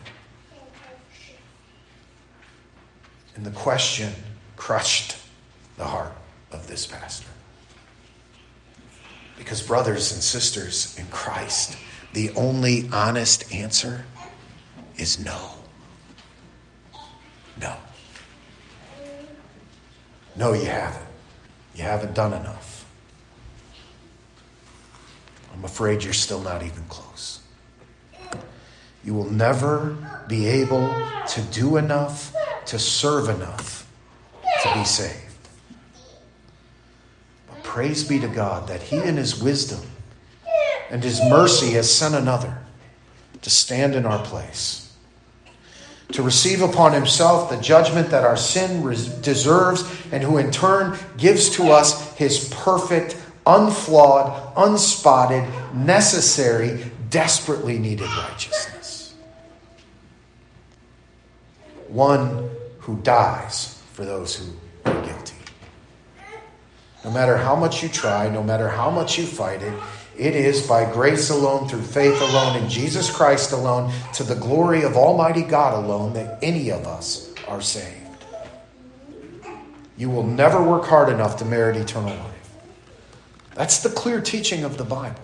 And 3.36 3.44
the 3.44 3.50
question 3.52 4.12
crushed 4.56 5.16
the 5.78 5.86
heart 5.86 6.12
of 6.52 6.66
this 6.66 6.86
pastor. 6.86 7.28
Because, 9.38 9.62
brothers 9.62 10.12
and 10.12 10.22
sisters 10.22 10.94
in 10.98 11.06
Christ, 11.06 11.78
the 12.12 12.30
only 12.30 12.88
honest 12.92 13.52
answer 13.54 14.04
is 14.96 15.24
no. 15.24 15.50
No. 17.60 17.76
No, 20.36 20.52
you 20.52 20.66
haven't. 20.66 21.06
You 21.74 21.84
haven't 21.84 22.14
done 22.14 22.32
enough. 22.32 22.84
I'm 25.54 25.64
afraid 25.64 26.02
you're 26.02 26.12
still 26.12 26.40
not 26.40 26.62
even 26.62 26.84
close. 26.88 27.40
You 29.04 29.14
will 29.14 29.30
never 29.30 29.96
be 30.28 30.46
able 30.46 30.94
to 31.28 31.40
do 31.52 31.76
enough, 31.76 32.34
to 32.66 32.78
serve 32.78 33.28
enough 33.28 33.86
to 34.62 34.74
be 34.74 34.84
saved. 34.84 35.48
But 37.46 37.62
praise 37.62 38.04
be 38.04 38.18
to 38.20 38.28
God 38.28 38.68
that 38.68 38.82
He, 38.82 38.96
in 38.96 39.16
His 39.16 39.42
wisdom 39.42 39.89
and 40.90 41.02
His 41.02 41.20
mercy, 41.22 41.70
has 41.72 41.90
sent 41.90 42.14
another 42.14 42.58
to 43.42 43.50
stand 43.50 43.94
in 43.94 44.04
our 44.04 44.22
place 44.24 44.90
to 46.12 46.22
receive 46.22 46.60
upon 46.62 46.92
himself 46.92 47.50
the 47.50 47.56
judgment 47.56 48.10
that 48.10 48.24
our 48.24 48.36
sin 48.36 48.82
deserves, 49.20 49.84
and 50.12 50.22
who 50.22 50.38
in 50.38 50.50
turn 50.50 50.98
gives 51.16 51.50
to 51.50 51.70
us 51.70 52.16
his 52.16 52.48
perfect, 52.52 53.16
unflawed, 53.46 54.52
unspotted, 54.56 55.48
necessary, 55.74 56.90
desperately 57.10 57.78
needed 57.78 58.08
righteousness. 58.08 59.14
One 61.88 62.50
who 62.80 62.96
dies 62.98 63.80
for 63.92 64.04
those 64.04 64.34
who 64.36 64.52
are 64.84 65.04
guilty. 65.04 65.34
No 67.04 67.10
matter 67.10 67.36
how 67.36 67.56
much 67.56 67.82
you 67.82 67.88
try, 67.88 68.28
no 68.28 68.42
matter 68.42 68.68
how 68.68 68.90
much 68.90 69.18
you 69.18 69.26
fight 69.26 69.62
it, 69.62 69.72
it 70.20 70.36
is 70.36 70.66
by 70.66 70.84
grace 70.92 71.30
alone, 71.30 71.66
through 71.66 71.80
faith 71.80 72.20
alone, 72.20 72.62
in 72.62 72.68
Jesus 72.68 73.10
Christ 73.10 73.52
alone, 73.52 73.90
to 74.12 74.22
the 74.22 74.34
glory 74.34 74.82
of 74.82 74.94
Almighty 74.94 75.42
God 75.42 75.82
alone, 75.82 76.12
that 76.12 76.38
any 76.42 76.70
of 76.70 76.86
us 76.86 77.32
are 77.48 77.62
saved. 77.62 77.96
You 79.96 80.10
will 80.10 80.26
never 80.26 80.62
work 80.62 80.84
hard 80.84 81.08
enough 81.08 81.38
to 81.38 81.46
merit 81.46 81.78
eternal 81.78 82.14
life. 82.14 82.54
That's 83.54 83.82
the 83.82 83.88
clear 83.88 84.20
teaching 84.20 84.62
of 84.62 84.76
the 84.76 84.84
Bible. 84.84 85.22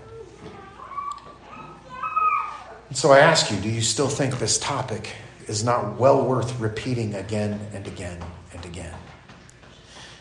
And 2.89 2.97
so 2.97 3.13
I 3.13 3.19
ask 3.19 3.51
you 3.51 3.59
do 3.59 3.69
you 3.69 3.83
still 3.83 4.09
think 4.09 4.39
this 4.39 4.59
topic 4.59 5.15
is 5.47 5.63
not 5.63 6.01
well 6.01 6.25
worth 6.25 6.59
repeating 6.59 7.15
again 7.15 7.61
and 7.75 7.87
again 7.87 8.19
and 8.55 8.65
again? 8.65 8.95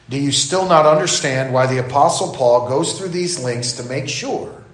Do 0.09 0.19
you 0.19 0.33
still 0.33 0.67
not 0.67 0.85
understand 0.85 1.53
why 1.53 1.65
the 1.65 1.77
Apostle 1.77 2.33
Paul 2.33 2.67
goes 2.67 2.99
through 2.99 3.09
these 3.09 3.41
links 3.41 3.71
to 3.73 3.83
make 3.83 4.09
sure 4.09 4.64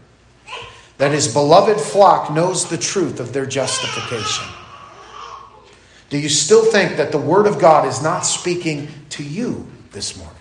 that 1.02 1.12
his 1.12 1.34
beloved 1.34 1.82
flock 1.82 2.32
knows 2.32 2.70
the 2.70 2.78
truth 2.78 3.20
of 3.20 3.34
their 3.34 3.48
justification? 3.48 4.46
Do 6.12 6.20
you 6.20 6.30
still 6.30 6.64
think 6.64 6.98
that 6.98 7.12
the 7.12 7.18
Word 7.18 7.48
of 7.48 7.58
God 7.58 7.88
is 7.88 8.04
not 8.04 8.20
speaking 8.20 8.88
to 9.10 9.24
you 9.24 9.66
this 9.94 10.16
morning? 10.16 10.36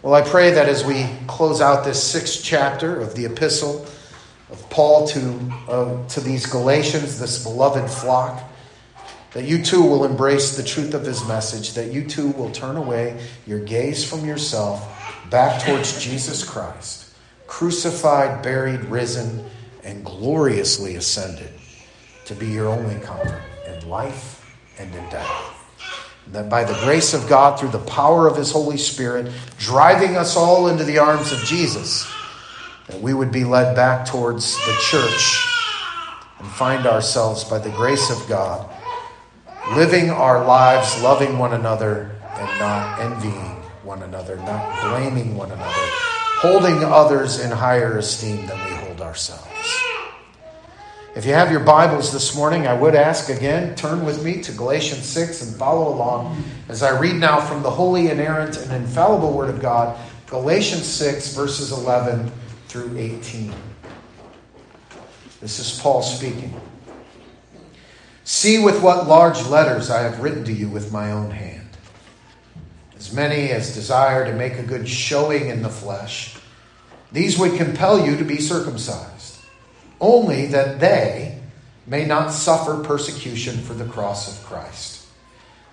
Well, 0.00 0.14
I 0.14 0.22
pray 0.22 0.52
that 0.52 0.66
as 0.66 0.82
we 0.82 1.06
close 1.26 1.60
out 1.60 1.84
this 1.84 2.02
sixth 2.02 2.42
chapter 2.42 2.98
of 3.02 3.14
the 3.14 3.26
epistle 3.26 3.84
of 4.48 4.70
Paul 4.70 5.08
to, 5.08 5.52
uh, 5.68 6.08
to 6.08 6.22
these 6.22 6.46
Galatians, 6.46 7.20
this 7.20 7.44
beloved 7.44 7.90
flock, 7.90 8.42
that 9.32 9.44
you 9.44 9.62
too 9.62 9.82
will 9.82 10.06
embrace 10.06 10.56
the 10.56 10.62
truth 10.62 10.94
of 10.94 11.04
his 11.04 11.22
message, 11.28 11.74
that 11.74 11.92
you 11.92 12.02
too 12.02 12.28
will 12.28 12.50
turn 12.50 12.78
away 12.78 13.22
your 13.46 13.58
gaze 13.58 14.08
from 14.08 14.24
yourself 14.24 14.90
back 15.28 15.62
towards 15.62 16.02
Jesus 16.02 16.42
Christ 16.42 17.03
crucified, 17.54 18.42
buried, 18.42 18.80
risen, 18.86 19.48
and 19.84 20.04
gloriously 20.04 20.96
ascended 20.96 21.48
to 22.24 22.34
be 22.34 22.48
your 22.48 22.66
only 22.66 22.98
comfort 22.98 23.40
in 23.68 23.88
life 23.88 24.44
and 24.76 24.92
in 24.92 25.08
death. 25.08 25.54
And 26.26 26.34
that 26.34 26.50
by 26.50 26.64
the 26.64 26.76
grace 26.84 27.14
of 27.14 27.28
God, 27.28 27.60
through 27.60 27.68
the 27.68 27.78
power 27.78 28.26
of 28.26 28.36
His 28.36 28.50
Holy 28.50 28.76
Spirit, 28.76 29.30
driving 29.56 30.16
us 30.16 30.36
all 30.36 30.66
into 30.66 30.82
the 30.82 30.98
arms 30.98 31.30
of 31.30 31.38
Jesus, 31.44 32.12
that 32.88 33.00
we 33.00 33.14
would 33.14 33.30
be 33.30 33.44
led 33.44 33.76
back 33.76 34.04
towards 34.04 34.56
the 34.66 34.76
church 34.90 35.46
and 36.40 36.48
find 36.48 36.88
ourselves, 36.88 37.44
by 37.44 37.58
the 37.58 37.70
grace 37.70 38.10
of 38.10 38.28
God, 38.28 38.68
living 39.76 40.10
our 40.10 40.44
lives, 40.44 41.00
loving 41.04 41.38
one 41.38 41.54
another, 41.54 42.20
and 42.34 42.58
not 42.58 42.98
envying 42.98 43.62
one 43.84 44.02
another, 44.02 44.38
not 44.38 44.90
blaming 44.90 45.36
one 45.36 45.52
another 45.52 46.03
holding 46.44 46.84
others 46.84 47.40
in 47.40 47.50
higher 47.50 47.96
esteem 47.96 48.46
than 48.46 48.62
we 48.66 48.76
hold 48.76 49.00
ourselves. 49.00 49.48
If 51.16 51.24
you 51.24 51.32
have 51.32 51.50
your 51.50 51.60
Bibles 51.60 52.12
this 52.12 52.36
morning, 52.36 52.66
I 52.66 52.74
would 52.74 52.94
ask 52.94 53.30
again, 53.30 53.74
turn 53.76 54.04
with 54.04 54.22
me 54.22 54.42
to 54.42 54.52
Galatians 54.52 55.06
6 55.06 55.40
and 55.40 55.56
follow 55.56 55.88
along 55.88 56.44
as 56.68 56.82
I 56.82 57.00
read 57.00 57.14
now 57.14 57.40
from 57.40 57.62
the 57.62 57.70
holy, 57.70 58.10
inerrant, 58.10 58.58
and 58.58 58.72
infallible 58.72 59.32
Word 59.32 59.48
of 59.48 59.62
God, 59.62 59.98
Galatians 60.26 60.84
6, 60.84 61.34
verses 61.34 61.72
11 61.72 62.30
through 62.68 62.94
18. 62.94 63.50
This 65.40 65.58
is 65.58 65.80
Paul 65.80 66.02
speaking. 66.02 66.60
See 68.24 68.62
with 68.62 68.82
what 68.82 69.06
large 69.06 69.46
letters 69.46 69.88
I 69.88 70.02
have 70.02 70.20
written 70.20 70.44
to 70.44 70.52
you 70.52 70.68
with 70.68 70.92
my 70.92 71.10
own 71.10 71.30
hand 71.30 71.64
as 73.04 73.12
many 73.12 73.50
as 73.50 73.74
desire 73.74 74.24
to 74.24 74.32
make 74.32 74.54
a 74.54 74.62
good 74.62 74.88
showing 74.88 75.50
in 75.50 75.60
the 75.62 75.68
flesh. 75.68 76.33
These 77.14 77.38
would 77.38 77.54
compel 77.54 78.04
you 78.04 78.16
to 78.16 78.24
be 78.24 78.40
circumcised, 78.40 79.38
only 80.00 80.46
that 80.46 80.80
they 80.80 81.38
may 81.86 82.04
not 82.04 82.32
suffer 82.32 82.82
persecution 82.82 83.56
for 83.58 83.72
the 83.72 83.84
cross 83.84 84.36
of 84.36 84.44
Christ. 84.44 85.06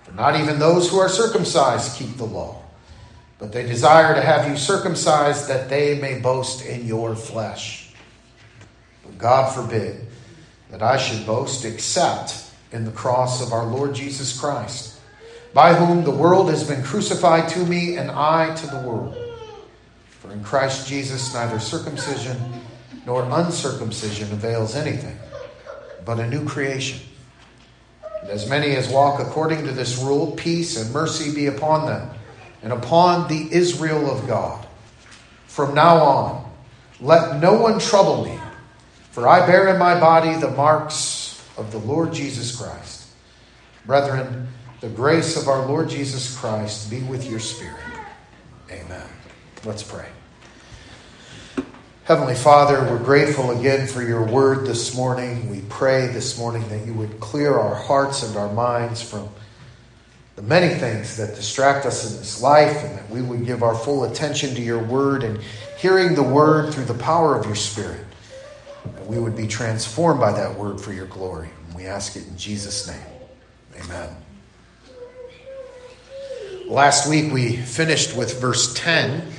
For 0.04 0.12
not 0.12 0.38
even 0.38 0.60
those 0.60 0.88
who 0.88 1.00
are 1.00 1.08
circumcised 1.08 1.96
keep 1.96 2.16
the 2.16 2.24
law, 2.24 2.62
but 3.40 3.50
they 3.50 3.66
desire 3.66 4.14
to 4.14 4.22
have 4.22 4.48
you 4.48 4.56
circumcised 4.56 5.48
that 5.48 5.68
they 5.68 6.00
may 6.00 6.20
boast 6.20 6.64
in 6.64 6.86
your 6.86 7.16
flesh. 7.16 7.92
But 9.02 9.18
God 9.18 9.52
forbid 9.52 10.06
that 10.70 10.80
I 10.80 10.96
should 10.96 11.26
boast 11.26 11.64
except 11.64 12.52
in 12.70 12.84
the 12.84 12.92
cross 12.92 13.44
of 13.44 13.52
our 13.52 13.66
Lord 13.66 13.96
Jesus 13.96 14.38
Christ 14.38 15.00
by 15.52 15.74
whom 15.74 16.04
the 16.04 16.12
world 16.12 16.50
has 16.50 16.62
been 16.62 16.84
crucified 16.84 17.48
to 17.48 17.66
me 17.66 17.96
and 17.96 18.12
I 18.12 18.54
to 18.54 18.66
the 18.68 18.88
world. 18.88 19.21
For 20.22 20.30
in 20.30 20.44
Christ 20.44 20.86
Jesus 20.86 21.34
neither 21.34 21.58
circumcision 21.58 22.40
nor 23.04 23.24
uncircumcision 23.24 24.30
avails 24.30 24.76
anything, 24.76 25.18
but 26.04 26.20
a 26.20 26.28
new 26.28 26.46
creation. 26.46 27.00
And 28.20 28.30
as 28.30 28.48
many 28.48 28.76
as 28.76 28.88
walk 28.88 29.18
according 29.18 29.64
to 29.64 29.72
this 29.72 29.98
rule, 29.98 30.30
peace 30.30 30.80
and 30.80 30.92
mercy 30.92 31.34
be 31.34 31.46
upon 31.46 31.86
them 31.86 32.08
and 32.62 32.72
upon 32.72 33.26
the 33.26 33.52
Israel 33.52 34.08
of 34.08 34.28
God. 34.28 34.64
From 35.48 35.74
now 35.74 35.96
on, 35.96 36.52
Let 37.00 37.40
no 37.40 37.54
one 37.54 37.80
trouble 37.80 38.24
me, 38.24 38.38
for 39.10 39.26
I 39.26 39.44
bear 39.44 39.74
in 39.74 39.78
my 39.80 39.98
body 39.98 40.36
the 40.36 40.52
marks 40.52 41.44
of 41.56 41.72
the 41.72 41.78
Lord 41.78 42.12
Jesus 42.12 42.54
Christ. 42.54 43.08
Brethren, 43.86 44.46
the 44.80 44.88
grace 44.88 45.36
of 45.36 45.48
our 45.48 45.66
Lord 45.66 45.88
Jesus 45.88 46.36
Christ 46.38 46.90
be 46.90 47.00
with 47.00 47.28
your 47.28 47.40
spirit. 47.40 47.74
Amen. 48.70 49.08
Let's 49.64 49.84
pray. 49.84 50.08
Heavenly 52.02 52.34
Father, 52.34 52.80
we're 52.80 52.98
grateful 52.98 53.52
again 53.52 53.86
for 53.86 54.02
your 54.02 54.26
word 54.26 54.66
this 54.66 54.96
morning. 54.96 55.48
We 55.50 55.60
pray 55.68 56.08
this 56.08 56.36
morning 56.36 56.68
that 56.68 56.84
you 56.84 56.92
would 56.94 57.20
clear 57.20 57.56
our 57.56 57.76
hearts 57.76 58.24
and 58.24 58.36
our 58.36 58.52
minds 58.52 59.00
from 59.00 59.28
the 60.34 60.42
many 60.42 60.74
things 60.74 61.16
that 61.16 61.36
distract 61.36 61.86
us 61.86 62.10
in 62.10 62.18
this 62.18 62.42
life, 62.42 62.82
and 62.82 62.98
that 62.98 63.08
we 63.08 63.22
would 63.22 63.46
give 63.46 63.62
our 63.62 63.76
full 63.76 64.02
attention 64.02 64.52
to 64.56 64.60
your 64.60 64.82
word 64.82 65.22
and 65.22 65.38
hearing 65.78 66.16
the 66.16 66.24
word 66.24 66.74
through 66.74 66.86
the 66.86 66.94
power 66.94 67.38
of 67.38 67.46
your 67.46 67.54
spirit. 67.54 68.04
That 68.84 69.06
we 69.06 69.20
would 69.20 69.36
be 69.36 69.46
transformed 69.46 70.18
by 70.18 70.32
that 70.32 70.58
word 70.58 70.80
for 70.80 70.92
your 70.92 71.06
glory. 71.06 71.50
And 71.68 71.76
we 71.76 71.86
ask 71.86 72.16
it 72.16 72.26
in 72.26 72.36
Jesus' 72.36 72.88
name. 72.88 73.84
Amen. 73.84 74.16
Last 76.66 77.08
week 77.08 77.32
we 77.32 77.58
finished 77.58 78.16
with 78.16 78.40
verse 78.40 78.74
10 78.74 79.30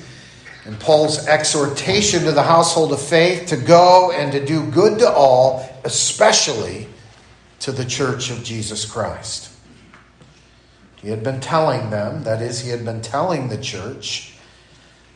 and 0.65 0.79
Paul's 0.79 1.27
exhortation 1.27 2.23
to 2.23 2.31
the 2.31 2.43
household 2.43 2.93
of 2.93 3.01
faith 3.01 3.47
to 3.47 3.57
go 3.57 4.11
and 4.11 4.31
to 4.31 4.45
do 4.45 4.65
good 4.71 4.99
to 4.99 5.11
all, 5.11 5.69
especially 5.83 6.87
to 7.59 7.71
the 7.71 7.83
church 7.83 8.29
of 8.29 8.43
Jesus 8.43 8.85
Christ. 8.85 9.51
He 10.97 11.09
had 11.09 11.21
been 11.21 11.41
telling 11.41 11.89
them, 11.89 12.23
that 12.23 12.41
is, 12.41 12.61
he 12.61 12.69
had 12.69 12.85
been 12.85 13.01
telling 13.01 13.49
the 13.49 13.57
church, 13.57 14.35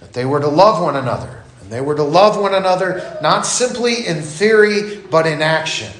that 0.01 0.11
they 0.11 0.25
were 0.25 0.41
to 0.41 0.49
love 0.49 0.83
one 0.83 0.97
another. 0.97 1.43
And 1.61 1.71
they 1.71 1.79
were 1.79 1.95
to 1.95 2.03
love 2.03 2.39
one 2.39 2.53
another 2.53 3.17
not 3.21 3.45
simply 3.45 4.05
in 4.05 4.21
theory, 4.21 4.97
but 5.09 5.25
in 5.25 5.41
action. 5.41 5.93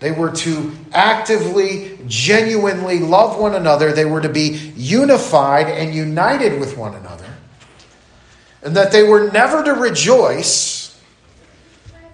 They 0.00 0.12
were 0.12 0.30
to 0.32 0.72
actively, 0.92 1.98
genuinely 2.06 3.00
love 3.00 3.38
one 3.38 3.54
another. 3.54 3.92
They 3.92 4.04
were 4.06 4.20
to 4.22 4.28
be 4.30 4.72
unified 4.76 5.68
and 5.68 5.94
united 5.94 6.58
with 6.58 6.76
one 6.78 6.94
another 6.94 7.25
and 8.66 8.74
that 8.74 8.90
they 8.90 9.04
were 9.04 9.30
never 9.30 9.62
to 9.62 9.74
rejoice 9.74 11.00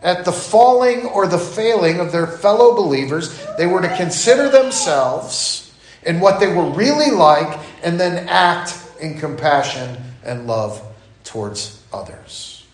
at 0.03 0.27
the 0.27 0.33
falling 0.33 1.07
or 1.07 1.27
the 1.27 1.39
failing 1.39 1.99
of 1.99 2.13
their 2.13 2.27
fellow 2.27 2.77
believers. 2.77 3.43
They 3.57 3.67
were 3.67 3.81
to 3.81 3.97
consider 3.97 4.51
themselves 4.51 5.73
and 6.05 6.21
what 6.21 6.41
they 6.41 6.55
were 6.55 6.69
really 6.73 7.11
like 7.11 7.59
and 7.83 7.99
then 7.99 8.29
act 8.29 8.79
in 9.01 9.19
compassion 9.19 9.97
and 10.25 10.47
love 10.47 10.83
towards 11.25 11.83
others. 11.91 12.67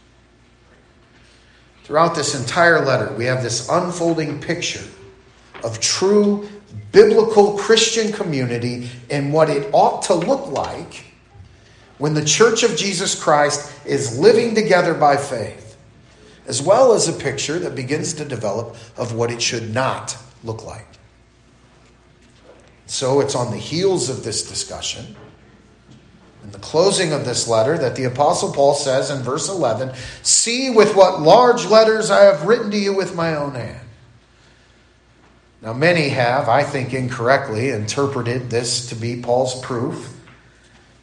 Throughout 1.84 2.16
this 2.16 2.34
entire 2.34 2.84
letter, 2.84 3.14
we 3.14 3.26
have 3.26 3.44
this 3.44 3.68
unfolding 3.68 4.40
picture 4.40 4.84
of 5.62 5.78
true 5.78 6.48
biblical 6.90 7.56
Christian 7.56 8.10
community 8.10 8.90
and 9.08 9.32
what 9.32 9.48
it 9.48 9.70
ought 9.72 10.02
to 10.02 10.14
look 10.14 10.48
like 10.48 11.04
when 11.98 12.14
the 12.14 12.24
church 12.24 12.62
of 12.62 12.76
Jesus 12.76 13.20
Christ 13.20 13.72
is 13.84 14.18
living 14.18 14.54
together 14.54 14.94
by 14.94 15.16
faith, 15.16 15.76
as 16.46 16.62
well 16.62 16.92
as 16.92 17.08
a 17.08 17.12
picture 17.12 17.58
that 17.58 17.74
begins 17.74 18.14
to 18.14 18.24
develop 18.24 18.76
of 18.96 19.12
what 19.12 19.30
it 19.30 19.42
should 19.42 19.74
not 19.74 20.16
look 20.42 20.64
like. 20.64 20.86
So 22.86 23.20
it's 23.20 23.34
on 23.34 23.50
the 23.50 23.58
heels 23.58 24.08
of 24.08 24.24
this 24.24 24.48
discussion, 24.48 25.14
in 26.42 26.52
the 26.52 26.58
closing 26.58 27.12
of 27.12 27.26
this 27.26 27.46
letter, 27.46 27.76
that 27.76 27.96
the 27.96 28.04
Apostle 28.04 28.52
Paul 28.52 28.74
says 28.74 29.10
in 29.10 29.22
verse 29.22 29.48
11 29.48 29.92
See 30.22 30.70
with 30.70 30.96
what 30.96 31.20
large 31.20 31.66
letters 31.66 32.10
I 32.10 32.22
have 32.22 32.46
written 32.46 32.70
to 32.70 32.78
you 32.78 32.96
with 32.96 33.14
my 33.14 33.34
own 33.34 33.54
hand. 33.54 33.86
Now, 35.60 35.72
many 35.72 36.10
have, 36.10 36.48
I 36.48 36.62
think 36.62 36.94
incorrectly, 36.94 37.70
interpreted 37.70 38.48
this 38.48 38.88
to 38.90 38.94
be 38.94 39.20
Paul's 39.20 39.60
proof 39.60 40.17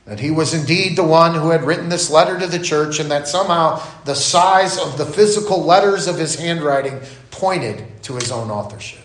that 0.06 0.20
he 0.20 0.30
was 0.32 0.54
indeed 0.54 0.96
the 0.96 1.04
one 1.04 1.34
who 1.34 1.50
had 1.50 1.64
written 1.64 1.90
this 1.90 2.12
letter 2.12 2.40
to 2.40 2.48
the 2.48 2.60
church, 2.60 3.00
and 3.00 3.10
that 3.10 3.28
somehow 3.28 3.82
the 4.06 4.16
size 4.16 4.78
of 4.78 4.98
the 4.98 5.06
physical 5.06 5.64
letters 5.64 6.08
of 6.08 6.18
his 6.18 6.36
handwriting 6.36 7.00
pointed 7.32 8.04
to 8.04 8.16
his 8.16 8.32
own 8.32 8.52
authorship. 8.52 9.02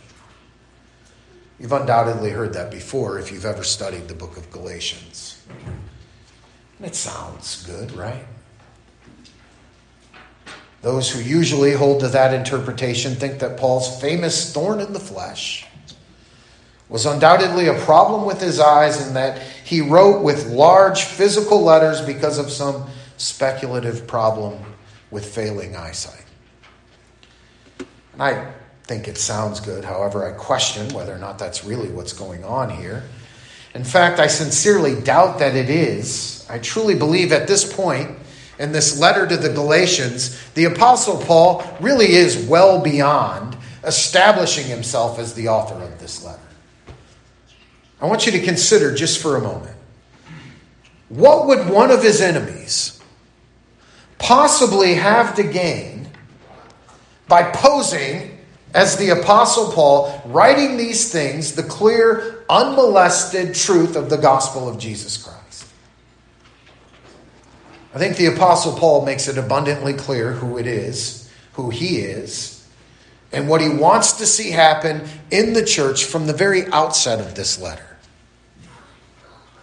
You've 1.59 1.73
undoubtedly 1.73 2.31
heard 2.31 2.53
that 2.55 2.71
before 2.71 3.19
if 3.19 3.33
you've 3.33 3.45
ever 3.45 3.65
studied 3.65 4.09
the 4.09 4.15
book 4.15 4.37
of 4.37 4.51
Galatians. 4.51 5.43
And 6.79 6.87
it 6.87 6.95
sounds 6.95 7.65
good, 7.67 7.93
right? 7.93 8.25
Those 10.83 11.11
who 11.11 11.21
usually 11.21 11.73
hold 11.73 12.01
to 12.01 12.09
that 12.09 12.33
interpretation 12.33 13.15
think 13.15 13.41
that 13.41 13.59
Paul's 13.59 14.01
famous 14.01 14.53
thorn 14.53 14.81
in 14.81 14.95
the 14.95 15.01
flesh 15.01 15.67
was 16.91 17.07
undoubtedly 17.07 17.69
a 17.69 17.75
problem 17.85 18.27
with 18.27 18.41
his 18.41 18.59
eyes 18.59 19.07
and 19.07 19.17
that 19.17 19.41
he 19.65 19.81
wrote 19.81 20.23
with 20.23 20.49
large 20.49 21.05
physical 21.05 21.63
letters 21.63 22.01
because 22.01 22.37
of 22.37 22.51
some 22.51 22.85
speculative 23.17 24.07
problem 24.07 24.59
with 25.11 25.25
failing 25.25 25.77
eyesight. 25.77 26.25
And 28.13 28.23
I 28.23 28.53
think 28.85 29.07
it 29.07 29.17
sounds 29.17 29.61
good, 29.61 29.85
however, 29.85 30.27
I 30.27 30.33
question 30.33 30.93
whether 30.93 31.15
or 31.15 31.19
not 31.19 31.39
that's 31.39 31.65
really 31.65 31.89
what's 31.91 32.13
going 32.13 32.45
on 32.45 32.71
here. 32.71 33.05
In 33.73 33.85
fact, 33.85 34.19
I 34.19 34.27
sincerely 34.27 35.01
doubt 35.01 35.39
that 35.39 35.55
it 35.55 35.71
is. 35.71 36.45
I 36.51 36.59
truly 36.59 36.97
believe 36.97 37.31
at 37.31 37.47
this 37.47 37.73
point 37.73 38.11
in 38.59 38.73
this 38.73 38.99
letter 38.99 39.29
to 39.29 39.37
the 39.37 39.49
Galatians, 39.49 40.37
the 40.55 40.65
Apostle 40.65 41.19
Paul 41.19 41.63
really 41.81 42.15
is 42.15 42.37
well 42.49 42.83
beyond 42.83 43.57
establishing 43.85 44.67
himself 44.67 45.21
as 45.21 45.35
the 45.35 45.49
author 45.49 45.81
of 45.81 46.01
this 46.01 46.25
letter. 46.25 46.50
I 48.01 48.07
want 48.07 48.27
you 48.27 48.33
to 48.33 48.41
consider 48.41 48.95
just 48.95 49.21
for 49.21 49.37
a 49.37 49.41
moment 49.41 49.77
what 51.11 51.47
would 51.49 51.69
one 51.69 51.91
of 51.91 52.03
his 52.03 52.21
enemies 52.21 53.01
possibly 54.19 54.95
have 54.95 55.35
to 55.35 55.43
gain 55.43 56.09
by 57.27 57.51
posing 57.51 58.39
as 58.73 58.97
the 58.97 59.11
Apostle 59.11 59.73
Paul, 59.73 60.23
writing 60.27 60.77
these 60.77 61.11
things, 61.11 61.57
the 61.57 61.63
clear, 61.65 62.45
unmolested 62.49 63.55
truth 63.55 63.97
of 63.97 64.09
the 64.09 64.17
gospel 64.17 64.69
of 64.69 64.79
Jesus 64.79 65.17
Christ? 65.17 65.67
I 67.93 67.99
think 67.99 68.17
the 68.17 68.27
Apostle 68.27 68.75
Paul 68.75 69.05
makes 69.05 69.27
it 69.27 69.37
abundantly 69.37 69.95
clear 69.95 70.33
who 70.33 70.59
it 70.59 70.67
is, 70.69 71.29
who 71.55 71.71
he 71.71 71.99
is, 71.99 72.65
and 73.33 73.49
what 73.49 73.61
he 73.61 73.69
wants 73.69 74.13
to 74.13 74.27
see 74.27 74.53
happen 74.53 75.09
in 75.33 75.55
the 75.55 75.65
church 75.65 76.05
from 76.05 76.29
the 76.29 76.33
very 76.33 76.67
outset 76.67 77.19
of 77.19 77.35
this 77.35 77.61
letter. 77.61 77.90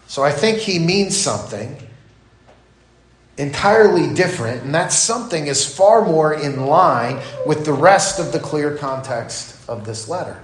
So 0.08 0.24
I 0.24 0.32
think 0.32 0.60
he 0.60 0.80
means 0.80 1.15
something 1.15 1.78
entirely 3.38 4.13
different, 4.13 4.63
and 4.63 4.74
that 4.74 4.91
something 4.91 5.48
is 5.48 5.65
far 5.65 6.04
more 6.04 6.34
in 6.34 6.65
line 6.65 7.22
with 7.46 7.65
the 7.65 7.74
rest 7.74 8.20
of 8.20 8.32
the 8.32 8.39
clear 8.39 8.76
context 8.76 9.70
of 9.70 9.86
this 9.86 10.08
letter. 10.08 10.41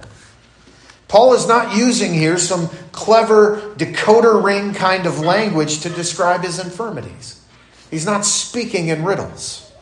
Paul 1.08 1.34
is 1.34 1.46
not 1.46 1.76
using 1.76 2.14
here 2.14 2.38
some 2.38 2.68
clever 2.92 3.74
decoder 3.76 4.42
ring 4.42 4.74
kind 4.74 5.06
of 5.06 5.20
language 5.20 5.80
to 5.80 5.90
describe 5.90 6.42
his 6.42 6.58
infirmities. 6.58 7.40
He's 7.90 8.06
not 8.06 8.24
speaking 8.24 8.88
in 8.88 9.04
riddles. 9.04 9.72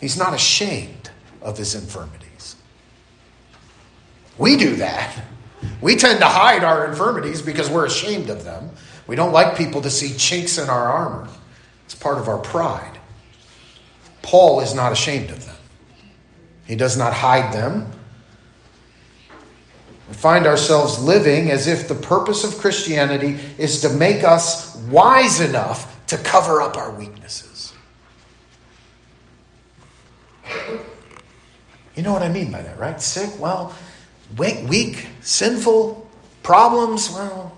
He's 0.00 0.18
not 0.18 0.34
ashamed 0.34 1.10
of 1.40 1.58
his 1.58 1.74
infirmities. 1.74 2.56
We 4.36 4.56
do 4.56 4.76
that. 4.76 5.24
We 5.80 5.96
tend 5.96 6.20
to 6.20 6.26
hide 6.26 6.64
our 6.64 6.86
infirmities 6.88 7.42
because 7.42 7.68
we're 7.68 7.86
ashamed 7.86 8.30
of 8.30 8.44
them. 8.44 8.70
We 9.06 9.16
don't 9.16 9.32
like 9.32 9.56
people 9.56 9.82
to 9.82 9.90
see 9.90 10.16
chinks 10.16 10.58
in 10.58 10.68
our 10.68 10.88
armor. 10.88 11.28
It's 11.84 11.94
part 11.94 12.18
of 12.18 12.28
our 12.28 12.38
pride. 12.38 12.98
Paul 14.22 14.60
is 14.60 14.74
not 14.74 14.92
ashamed 14.92 15.30
of 15.30 15.44
them, 15.44 15.56
he 16.66 16.76
does 16.76 16.96
not 16.96 17.12
hide 17.12 17.52
them. 17.52 17.90
We 20.08 20.14
find 20.14 20.46
ourselves 20.46 21.02
living 21.02 21.50
as 21.50 21.66
if 21.66 21.88
the 21.88 21.94
purpose 21.94 22.44
of 22.44 22.58
Christianity 22.58 23.38
is 23.56 23.80
to 23.80 23.88
make 23.88 24.24
us 24.24 24.76
wise 24.90 25.40
enough 25.40 26.06
to 26.08 26.18
cover 26.18 26.60
up 26.60 26.76
our 26.76 26.90
weaknesses. 26.90 27.72
You 31.94 32.02
know 32.02 32.12
what 32.12 32.22
I 32.22 32.28
mean 32.28 32.50
by 32.52 32.62
that, 32.62 32.78
right? 32.78 33.00
Sick? 33.00 33.30
Well, 33.38 33.74
weak, 34.36 35.08
sinful 35.20 36.08
problems, 36.42 37.10
well, 37.10 37.56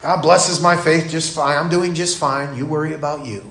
God 0.00 0.22
blesses 0.22 0.60
my 0.60 0.76
faith 0.76 1.10
just 1.10 1.34
fine. 1.34 1.56
I'm 1.56 1.68
doing 1.68 1.94
just 1.94 2.18
fine. 2.18 2.56
You 2.56 2.66
worry 2.66 2.94
about 2.94 3.26
you. 3.26 3.44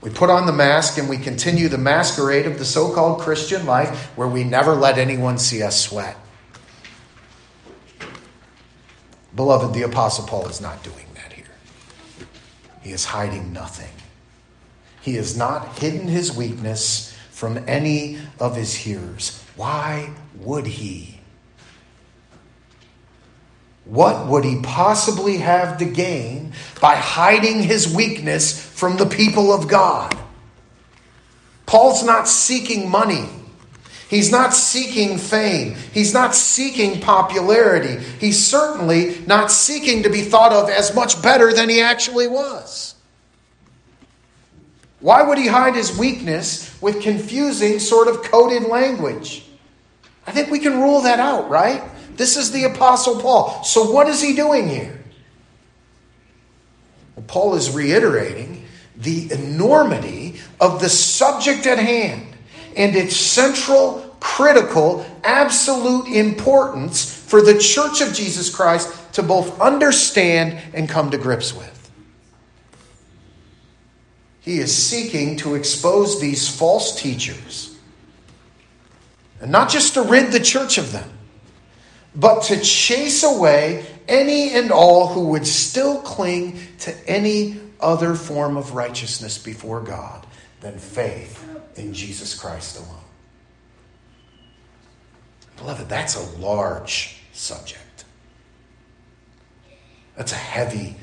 We 0.00 0.10
put 0.10 0.30
on 0.30 0.46
the 0.46 0.52
mask 0.52 0.98
and 0.98 1.08
we 1.08 1.18
continue 1.18 1.68
the 1.68 1.78
masquerade 1.78 2.46
of 2.46 2.58
the 2.58 2.64
so 2.64 2.94
called 2.94 3.20
Christian 3.20 3.66
life 3.66 4.16
where 4.16 4.28
we 4.28 4.44
never 4.44 4.74
let 4.74 4.98
anyone 4.98 5.38
see 5.38 5.62
us 5.62 5.80
sweat. 5.80 6.16
Beloved, 9.34 9.74
the 9.74 9.82
Apostle 9.82 10.26
Paul 10.26 10.48
is 10.48 10.60
not 10.60 10.82
doing 10.84 11.06
that 11.14 11.32
here. 11.32 11.44
He 12.82 12.92
is 12.92 13.06
hiding 13.06 13.52
nothing. 13.52 13.90
He 15.00 15.16
has 15.16 15.36
not 15.36 15.78
hidden 15.78 16.06
his 16.06 16.34
weakness 16.34 17.15
from 17.36 17.62
any 17.68 18.16
of 18.40 18.56
his 18.56 18.74
hearers. 18.74 19.44
Why 19.56 20.08
would 20.36 20.66
he? 20.66 21.20
What 23.84 24.26
would 24.26 24.42
he 24.42 24.62
possibly 24.62 25.36
have 25.36 25.76
to 25.76 25.84
gain 25.84 26.54
by 26.80 26.94
hiding 26.94 27.62
his 27.62 27.94
weakness 27.94 28.58
from 28.58 28.96
the 28.96 29.04
people 29.04 29.52
of 29.52 29.68
God? 29.68 30.16
Paul's 31.66 32.02
not 32.02 32.26
seeking 32.26 32.90
money. 32.90 33.28
He's 34.08 34.32
not 34.32 34.54
seeking 34.54 35.18
fame. 35.18 35.76
He's 35.92 36.14
not 36.14 36.34
seeking 36.34 37.02
popularity. 37.02 38.02
He's 38.18 38.42
certainly 38.42 39.20
not 39.26 39.50
seeking 39.50 40.04
to 40.04 40.08
be 40.08 40.22
thought 40.22 40.54
of 40.54 40.70
as 40.70 40.94
much 40.94 41.20
better 41.20 41.52
than 41.52 41.68
he 41.68 41.82
actually 41.82 42.28
was. 42.28 42.95
Why 45.00 45.22
would 45.22 45.38
he 45.38 45.46
hide 45.46 45.74
his 45.74 45.96
weakness 45.96 46.80
with 46.80 47.02
confusing, 47.02 47.78
sort 47.78 48.08
of 48.08 48.22
coded 48.22 48.64
language? 48.64 49.46
I 50.26 50.32
think 50.32 50.50
we 50.50 50.58
can 50.58 50.80
rule 50.80 51.02
that 51.02 51.20
out, 51.20 51.48
right? 51.48 51.82
This 52.16 52.36
is 52.36 52.50
the 52.50 52.64
Apostle 52.64 53.20
Paul. 53.20 53.62
So, 53.62 53.90
what 53.90 54.08
is 54.08 54.22
he 54.22 54.34
doing 54.34 54.68
here? 54.68 55.04
Well, 57.14 57.24
Paul 57.28 57.54
is 57.54 57.70
reiterating 57.70 58.64
the 58.96 59.30
enormity 59.32 60.40
of 60.60 60.80
the 60.80 60.88
subject 60.88 61.66
at 61.66 61.78
hand 61.78 62.26
and 62.76 62.96
its 62.96 63.16
central, 63.16 64.16
critical, 64.20 65.06
absolute 65.24 66.08
importance 66.08 67.04
for 67.04 67.42
the 67.42 67.58
church 67.58 68.00
of 68.00 68.14
Jesus 68.14 68.54
Christ 68.54 69.12
to 69.14 69.22
both 69.22 69.60
understand 69.60 70.58
and 70.74 70.88
come 70.88 71.10
to 71.10 71.18
grips 71.18 71.54
with. 71.54 71.75
He 74.46 74.60
is 74.60 74.72
seeking 74.72 75.36
to 75.38 75.56
expose 75.56 76.20
these 76.20 76.48
false 76.48 77.02
teachers, 77.02 77.76
and 79.40 79.50
not 79.50 79.68
just 79.68 79.94
to 79.94 80.02
rid 80.02 80.30
the 80.30 80.38
church 80.38 80.78
of 80.78 80.92
them, 80.92 81.10
but 82.14 82.44
to 82.44 82.60
chase 82.60 83.24
away 83.24 83.84
any 84.06 84.54
and 84.54 84.70
all 84.70 85.08
who 85.08 85.30
would 85.30 85.48
still 85.48 86.00
cling 86.00 86.60
to 86.78 87.10
any 87.10 87.60
other 87.80 88.14
form 88.14 88.56
of 88.56 88.76
righteousness 88.76 89.36
before 89.36 89.80
God 89.80 90.24
than 90.60 90.78
faith 90.78 91.44
in 91.74 91.92
Jesus 91.92 92.38
Christ 92.38 92.78
alone. 92.78 93.02
Beloved, 95.56 95.88
that's 95.88 96.14
a 96.14 96.38
large 96.38 97.16
subject. 97.32 98.04
That's 100.16 100.30
a 100.30 100.36
heavy, 100.36 100.94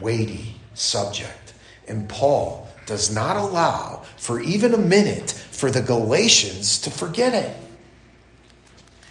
weighty 0.00 0.56
subject. 0.74 1.54
And 1.86 2.08
Paul 2.08 2.67
does 2.88 3.14
not 3.14 3.36
allow 3.36 4.02
for 4.16 4.40
even 4.40 4.74
a 4.74 4.78
minute 4.78 5.30
for 5.30 5.70
the 5.70 5.82
Galatians 5.82 6.78
to 6.80 6.90
forget 6.90 7.34
it. 7.34 7.56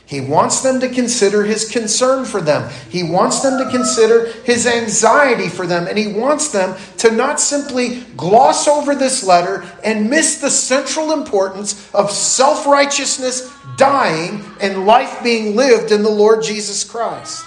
He 0.07 0.21
wants 0.21 0.61
them 0.61 0.79
to 0.79 0.87
consider 0.87 1.43
his 1.43 1.69
concern 1.69 2.23
for 2.23 2.39
them. 2.39 2.71
He 2.89 3.03
wants 3.03 3.41
them 3.41 3.61
to 3.61 3.69
consider 3.69 4.31
his 4.43 4.65
anxiety 4.65 5.49
for 5.49 5.67
them. 5.67 5.85
And 5.85 5.97
he 5.97 6.13
wants 6.13 6.47
them 6.47 6.77
to 6.99 7.11
not 7.11 7.41
simply 7.41 8.03
gloss 8.15 8.69
over 8.69 8.95
this 8.95 9.21
letter 9.21 9.65
and 9.83 10.09
miss 10.09 10.39
the 10.39 10.49
central 10.49 11.11
importance 11.11 11.93
of 11.93 12.09
self 12.09 12.65
righteousness 12.65 13.53
dying 13.75 14.45
and 14.61 14.85
life 14.85 15.21
being 15.23 15.57
lived 15.57 15.91
in 15.91 16.03
the 16.03 16.09
Lord 16.09 16.41
Jesus 16.41 16.85
Christ. 16.85 17.43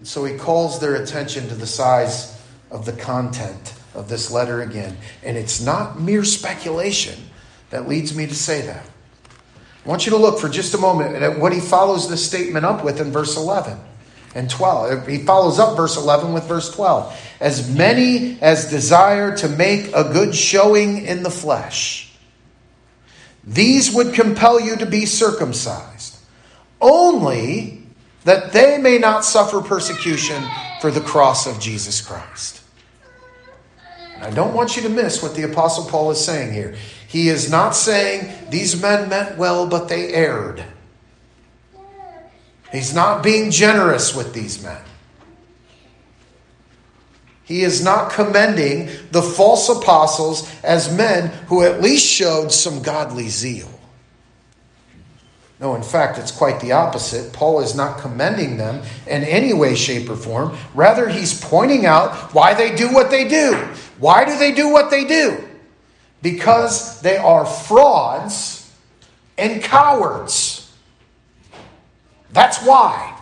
And 0.00 0.08
so 0.08 0.24
he 0.24 0.36
calls 0.36 0.80
their 0.80 0.96
attention 0.96 1.48
to 1.48 1.54
the 1.54 1.66
size 1.66 2.35
of 2.76 2.84
the 2.84 2.92
content 2.92 3.72
of 3.94 4.10
this 4.10 4.30
letter 4.30 4.60
again. 4.60 4.98
And 5.24 5.38
it's 5.38 5.62
not 5.62 5.98
mere 5.98 6.24
speculation 6.24 7.18
that 7.70 7.88
leads 7.88 8.14
me 8.14 8.26
to 8.26 8.34
say 8.34 8.60
that. 8.66 8.86
I 9.84 9.88
want 9.88 10.04
you 10.04 10.10
to 10.10 10.18
look 10.18 10.38
for 10.38 10.50
just 10.50 10.74
a 10.74 10.78
moment 10.78 11.16
at 11.16 11.38
what 11.38 11.54
he 11.54 11.60
follows 11.60 12.08
this 12.10 12.24
statement 12.24 12.66
up 12.66 12.84
with 12.84 13.00
in 13.00 13.12
verse 13.12 13.36
11 13.36 13.78
and 14.34 14.50
12. 14.50 14.92
Uh, 14.92 15.06
he 15.06 15.24
follows 15.24 15.58
up 15.58 15.74
verse 15.74 15.96
11 15.96 16.34
with 16.34 16.44
verse 16.44 16.70
12. 16.74 17.18
As 17.40 17.74
many 17.74 18.38
as 18.42 18.68
desire 18.68 19.34
to 19.38 19.48
make 19.48 19.86
a 19.94 20.04
good 20.12 20.34
showing 20.34 21.06
in 21.06 21.22
the 21.22 21.30
flesh, 21.30 22.12
these 23.42 23.90
would 23.90 24.12
compel 24.12 24.60
you 24.60 24.76
to 24.76 24.86
be 24.86 25.06
circumcised, 25.06 26.18
only 26.80 27.84
that 28.24 28.52
they 28.52 28.76
may 28.76 28.98
not 28.98 29.24
suffer 29.24 29.62
persecution 29.62 30.42
for 30.82 30.90
the 30.90 31.00
cross 31.00 31.46
of 31.46 31.58
Jesus 31.58 32.02
Christ. 32.02 32.60
I 34.20 34.30
don't 34.30 34.54
want 34.54 34.76
you 34.76 34.82
to 34.82 34.88
miss 34.88 35.22
what 35.22 35.34
the 35.34 35.42
Apostle 35.42 35.84
Paul 35.84 36.10
is 36.10 36.24
saying 36.24 36.52
here. 36.52 36.74
He 37.08 37.28
is 37.28 37.50
not 37.50 37.70
saying 37.70 38.50
these 38.50 38.80
men 38.80 39.08
meant 39.08 39.38
well, 39.38 39.66
but 39.66 39.88
they 39.88 40.12
erred. 40.12 40.64
He's 42.72 42.94
not 42.94 43.22
being 43.22 43.50
generous 43.50 44.14
with 44.14 44.34
these 44.34 44.62
men. 44.62 44.80
He 47.44 47.62
is 47.62 47.82
not 47.82 48.10
commending 48.10 48.90
the 49.12 49.22
false 49.22 49.68
apostles 49.68 50.52
as 50.64 50.94
men 50.94 51.28
who 51.46 51.62
at 51.62 51.80
least 51.80 52.04
showed 52.04 52.50
some 52.50 52.82
godly 52.82 53.28
zeal. 53.28 53.68
No, 55.60 55.74
in 55.74 55.82
fact, 55.82 56.18
it's 56.18 56.32
quite 56.32 56.60
the 56.60 56.72
opposite. 56.72 57.32
Paul 57.32 57.60
is 57.60 57.74
not 57.74 58.00
commending 58.00 58.56
them 58.56 58.82
in 59.06 59.22
any 59.22 59.54
way, 59.54 59.74
shape, 59.74 60.10
or 60.10 60.16
form. 60.16 60.56
Rather, 60.74 61.08
he's 61.08 61.40
pointing 61.40 61.86
out 61.86 62.34
why 62.34 62.52
they 62.52 62.74
do 62.74 62.92
what 62.92 63.10
they 63.10 63.26
do. 63.26 63.66
Why 63.98 64.24
do 64.24 64.38
they 64.38 64.52
do 64.52 64.70
what 64.70 64.90
they 64.90 65.04
do? 65.04 65.46
because 66.26 67.00
they 67.02 67.16
are 67.16 67.46
frauds 67.46 68.74
and 69.38 69.62
cowards. 69.62 70.74
That's 72.32 72.64
why. 72.64 73.16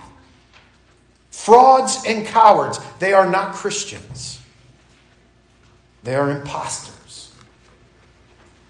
Frauds 1.30 2.02
and 2.06 2.26
cowards. 2.26 2.80
They 3.00 3.12
are 3.12 3.28
not 3.28 3.54
Christians, 3.54 4.40
they 6.02 6.14
are 6.14 6.30
imposters, 6.30 7.30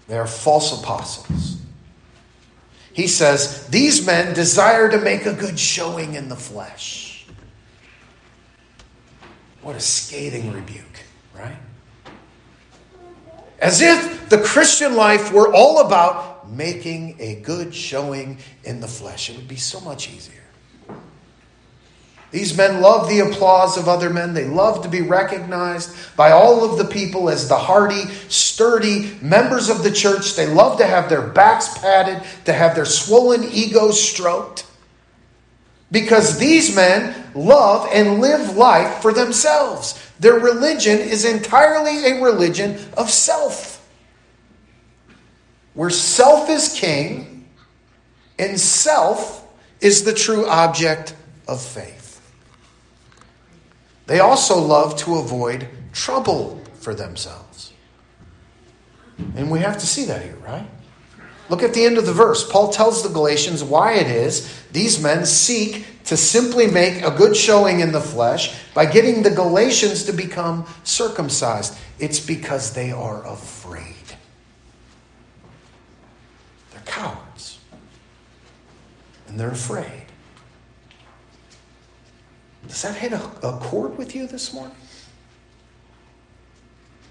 they 0.07 0.17
are 0.17 0.27
false 0.27 0.77
apostles. 0.77 1.57
He 2.91 3.07
says, 3.07 3.67
These 3.67 4.05
men 4.05 4.33
desire 4.33 4.89
to 4.89 4.97
make 4.97 5.25
a 5.25 5.33
good 5.33 5.57
showing 5.57 6.15
in 6.15 6.27
the 6.27 6.35
flesh. 6.35 7.25
What 9.61 9.77
a 9.77 9.79
scathing 9.79 10.51
rebuke, 10.51 11.03
right? 11.33 11.55
As 13.65 13.81
if 13.81 14.29
the 14.29 14.37
Christian 14.37 14.95
life 14.95 15.33
were 15.33 15.51
all 15.51 15.79
about 15.79 16.51
making 16.51 17.15
a 17.19 17.37
good 17.37 17.73
showing 17.73 18.37
in 18.63 18.79
the 18.79 18.87
flesh. 18.87 19.27
It 19.27 19.37
would 19.37 19.47
be 19.47 19.55
so 19.55 19.79
much 19.79 20.07
easier. 20.07 20.43
These 22.29 22.55
men 22.55 22.79
love 22.79 23.09
the 23.09 23.21
applause 23.21 23.75
of 23.75 23.87
other 23.87 24.11
men. 24.11 24.35
They 24.35 24.45
love 24.45 24.83
to 24.83 24.87
be 24.87 25.01
recognized 25.01 26.15
by 26.15 26.29
all 26.29 26.63
of 26.63 26.77
the 26.77 26.85
people 26.85 27.27
as 27.27 27.49
the 27.49 27.57
hardy, 27.57 28.05
sturdy 28.29 29.17
members 29.19 29.69
of 29.69 29.81
the 29.81 29.91
church. 29.91 30.35
They 30.35 30.45
love 30.45 30.77
to 30.77 30.85
have 30.85 31.09
their 31.09 31.25
backs 31.25 31.75
padded, 31.79 32.21
to 32.45 32.53
have 32.53 32.75
their 32.75 32.85
swollen 32.85 33.45
egos 33.45 33.99
stroked. 33.99 34.67
Because 35.95 36.37
these 36.37 36.75
men 36.75 37.15
love 37.33 37.87
and 37.93 38.19
live 38.19 38.57
life 38.57 39.01
for 39.01 39.13
themselves. 39.13 39.97
Their 40.19 40.33
religion 40.33 40.99
is 40.99 41.23
entirely 41.23 42.11
a 42.11 42.21
religion 42.21 42.77
of 42.97 43.09
self, 43.09 43.81
where 45.73 45.89
self 45.89 46.49
is 46.49 46.77
king 46.77 47.47
and 48.37 48.59
self 48.59 49.47
is 49.79 50.03
the 50.03 50.13
true 50.13 50.45
object 50.45 51.15
of 51.47 51.61
faith. 51.61 52.19
They 54.07 54.19
also 54.19 54.59
love 54.59 54.97
to 54.97 55.15
avoid 55.15 55.69
trouble 55.93 56.61
for 56.73 56.93
themselves. 56.93 57.71
And 59.37 59.49
we 59.49 59.59
have 59.59 59.77
to 59.77 59.87
see 59.87 60.03
that 60.03 60.23
here, 60.23 60.35
right? 60.45 60.67
Look 61.49 61.61
at 61.61 61.73
the 61.73 61.85
end 61.85 61.97
of 61.97 62.05
the 62.05 62.13
verse. 62.13 62.49
Paul 62.49 62.71
tells 62.71 63.03
the 63.03 63.09
Galatians 63.09 63.63
why 63.63 63.93
it 63.93 64.07
is 64.07 64.63
these 64.71 65.01
men 65.01 65.25
seek 65.25 65.85
to 66.05 66.17
simply 66.17 66.67
make 66.67 67.03
a 67.03 67.11
good 67.11 67.35
showing 67.35 67.79
in 67.79 67.91
the 67.91 68.01
flesh 68.01 68.55
by 68.73 68.85
getting 68.85 69.23
the 69.23 69.29
Galatians 69.29 70.03
to 70.05 70.13
become 70.13 70.65
circumcised. 70.83 71.77
It's 71.99 72.19
because 72.19 72.73
they 72.73 72.91
are 72.91 73.25
afraid. 73.25 73.95
They're 76.71 76.81
cowards. 76.85 77.59
And 79.27 79.39
they're 79.39 79.51
afraid. 79.51 80.03
Does 82.67 82.81
that 82.81 82.95
hit 82.95 83.13
a, 83.13 83.23
a 83.47 83.57
chord 83.59 83.97
with 83.97 84.15
you 84.15 84.27
this 84.27 84.53
morning? 84.53 84.75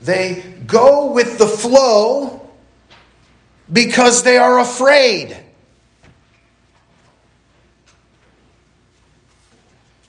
They 0.02 0.42
go 0.66 1.12
with 1.12 1.38
the 1.38 1.46
flow 1.46 2.43
because 3.72 4.22
they 4.22 4.36
are 4.36 4.58
afraid. 4.58 5.36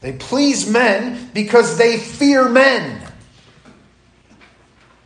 They 0.02 0.14
please 0.14 0.70
men 0.70 1.32
because 1.34 1.78
they 1.78 1.98
fear 1.98 2.48
men. 2.48 3.02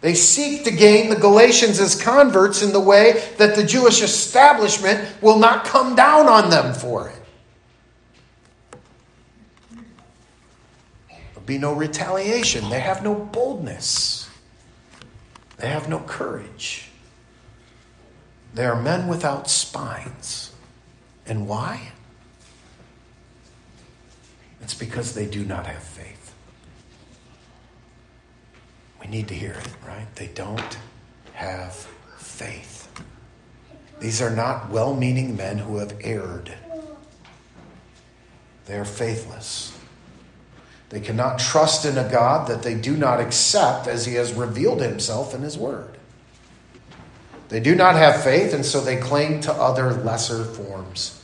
They 0.01 0.13
seek 0.13 0.63
to 0.65 0.71
gain 0.71 1.09
the 1.09 1.15
Galatians 1.15 1.79
as 1.79 2.01
converts 2.01 2.61
in 2.61 2.73
the 2.73 2.79
way 2.79 3.23
that 3.37 3.55
the 3.55 3.63
Jewish 3.63 4.01
establishment 4.01 5.21
will 5.21 5.39
not 5.39 5.65
come 5.65 5.95
down 5.95 6.27
on 6.27 6.49
them 6.49 6.73
for 6.73 7.09
it. 7.09 7.15
There'll 11.09 11.45
be 11.45 11.57
no 11.57 11.73
retaliation. 11.73 12.69
They 12.69 12.79
have 12.81 13.03
no 13.03 13.15
boldness, 13.15 14.29
they 15.57 15.69
have 15.69 15.87
no 15.87 15.99
courage. 15.99 16.88
They 18.53 18.65
are 18.65 18.81
men 18.81 19.07
without 19.07 19.49
spines. 19.49 20.51
And 21.25 21.47
why? 21.47 21.91
It's 24.61 24.73
because 24.73 25.13
they 25.13 25.25
do 25.25 25.45
not 25.45 25.67
have 25.67 25.83
faith. 25.83 26.33
We 29.01 29.07
need 29.07 29.27
to 29.29 29.35
hear 29.35 29.53
it, 29.53 29.69
right? 29.87 30.13
They 30.15 30.27
don't 30.27 30.77
have 31.33 31.73
faith. 32.17 32.87
These 33.99 34.21
are 34.21 34.29
not 34.29 34.69
well 34.69 34.95
meaning 34.95 35.35
men 35.35 35.57
who 35.59 35.77
have 35.77 35.95
erred. 36.01 36.53
They 38.65 38.77
are 38.77 38.85
faithless. 38.85 39.77
They 40.89 40.99
cannot 40.99 41.39
trust 41.39 41.85
in 41.85 41.97
a 41.97 42.09
God 42.09 42.47
that 42.47 42.63
they 42.63 42.73
do 42.75 42.97
not 42.97 43.19
accept 43.19 43.87
as 43.87 44.05
he 44.05 44.15
has 44.15 44.33
revealed 44.33 44.81
himself 44.81 45.35
in 45.35 45.41
his 45.41 45.57
word. 45.57 45.98
They 47.49 47.59
do 47.59 47.75
not 47.75 47.95
have 47.95 48.23
faith, 48.23 48.53
and 48.53 48.65
so 48.65 48.79
they 48.79 48.97
cling 48.97 49.41
to 49.41 49.53
other 49.53 49.93
lesser 49.93 50.43
forms 50.45 51.21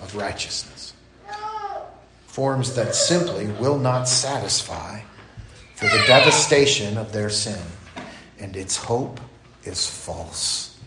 of 0.00 0.14
righteousness 0.14 0.86
forms 2.36 2.74
that 2.74 2.94
simply 2.94 3.46
will 3.52 3.78
not 3.78 4.06
satisfy 4.06 5.00
for 5.74 5.86
the 5.86 6.04
devastation 6.06 6.98
of 6.98 7.10
their 7.10 7.30
sin. 7.30 7.58
And 8.38 8.54
its 8.54 8.76
hope 8.76 9.20
is 9.64 9.88
false. 9.88 10.78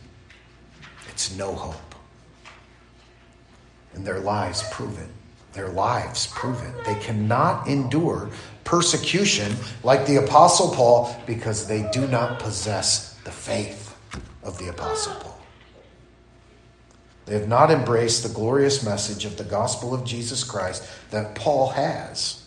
It's 1.10 1.36
no 1.36 1.56
hope. 1.56 1.96
And 3.96 4.06
their 4.06 4.20
lives 4.20 4.64
prove 4.70 5.00
it. 5.00 5.10
Their 5.54 5.70
lives 5.70 6.28
prove 6.28 6.62
it. 6.62 6.86
They 6.86 7.00
cannot 7.00 7.68
endure 7.68 8.30
persecution 8.64 9.56
like 9.82 10.06
the 10.06 10.18
Apostle 10.18 10.70
Paul 10.76 11.20
because 11.26 11.66
they 11.66 11.90
do 11.92 12.08
not 12.10 12.38
possess 12.38 13.16
the 13.24 13.32
faith 13.32 13.79
of 14.44 14.58
the 14.58 14.70
Apostle 14.70 15.16
Paul. 15.16 15.40
They 17.26 17.36
have 17.36 17.48
not 17.48 17.70
embraced 17.70 18.24
the 18.24 18.34
glorious 18.34 18.84
message 18.84 19.24
of 19.24 19.38
the 19.38 19.44
gospel 19.44 19.94
of 19.94 20.04
Jesus 20.04 20.44
Christ 20.44 20.84
that 21.12 21.36
Paul 21.36 21.70
has. 21.70 22.44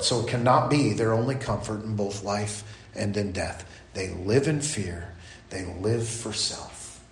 So 0.00 0.20
it 0.20 0.28
cannot 0.28 0.70
be 0.70 0.92
their 0.92 1.12
only 1.12 1.34
comfort 1.34 1.84
in 1.84 1.94
both 1.94 2.24
life 2.24 2.64
and 2.94 3.16
in 3.16 3.32
death. 3.32 3.64
They 3.92 4.08
live 4.10 4.48
in 4.48 4.60
fear, 4.60 5.12
they 5.50 5.66
live 5.80 6.08
for 6.08 6.32
self. 6.32 7.04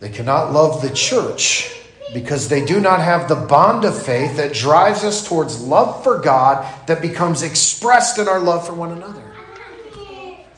They 0.00 0.08
cannot 0.08 0.52
love 0.52 0.82
the 0.82 0.90
church 0.90 1.70
because 2.12 2.48
they 2.48 2.64
do 2.64 2.80
not 2.80 3.00
have 3.00 3.28
the 3.28 3.36
bond 3.36 3.84
of 3.84 4.02
faith 4.02 4.36
that 4.38 4.52
drives 4.52 5.04
us 5.04 5.26
towards 5.26 5.60
love 5.60 6.02
for 6.02 6.18
God 6.18 6.66
that 6.86 7.00
becomes 7.00 7.42
expressed 7.42 8.18
in 8.18 8.26
our 8.26 8.40
love 8.40 8.66
for 8.66 8.74
one 8.74 8.90
another. 8.92 9.29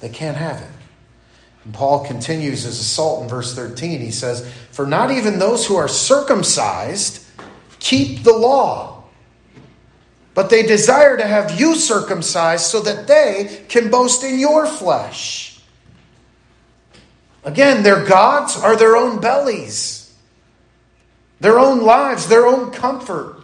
They 0.02 0.08
can't 0.08 0.36
have 0.36 0.60
it. 0.60 0.68
And 1.64 1.72
Paul 1.72 2.04
continues 2.04 2.64
his 2.64 2.80
assault 2.80 3.22
in 3.22 3.28
verse 3.28 3.54
13. 3.54 4.00
He 4.00 4.10
says, 4.10 4.46
For 4.72 4.84
not 4.84 5.12
even 5.12 5.38
those 5.38 5.64
who 5.64 5.76
are 5.76 5.88
circumcised 5.88 7.24
keep 7.78 8.24
the 8.24 8.32
law, 8.32 9.04
but 10.34 10.50
they 10.50 10.64
desire 10.64 11.16
to 11.16 11.26
have 11.26 11.58
you 11.58 11.76
circumcised 11.76 12.64
so 12.64 12.80
that 12.80 13.06
they 13.06 13.64
can 13.68 13.90
boast 13.90 14.24
in 14.24 14.40
your 14.40 14.66
flesh. 14.66 15.60
Again, 17.44 17.84
their 17.84 18.04
gods 18.04 18.56
are 18.56 18.76
their 18.76 18.96
own 18.96 19.20
bellies, 19.20 20.12
their 21.38 21.60
own 21.60 21.82
lives, 21.82 22.26
their 22.26 22.46
own 22.46 22.72
comfort. 22.72 23.40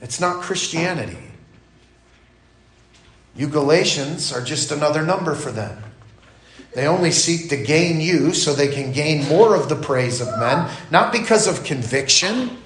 It's 0.00 0.20
not 0.20 0.42
Christianity. 0.42 1.23
You 3.36 3.48
Galatians 3.48 4.32
are 4.32 4.42
just 4.42 4.70
another 4.70 5.04
number 5.04 5.34
for 5.34 5.50
them. 5.50 5.82
They 6.74 6.86
only 6.86 7.12
seek 7.12 7.50
to 7.50 7.56
gain 7.56 8.00
you 8.00 8.34
so 8.34 8.52
they 8.52 8.68
can 8.68 8.92
gain 8.92 9.28
more 9.28 9.54
of 9.54 9.68
the 9.68 9.76
praise 9.76 10.20
of 10.20 10.38
men, 10.38 10.70
not 10.90 11.12
because 11.12 11.46
of 11.46 11.64
conviction, 11.64 12.58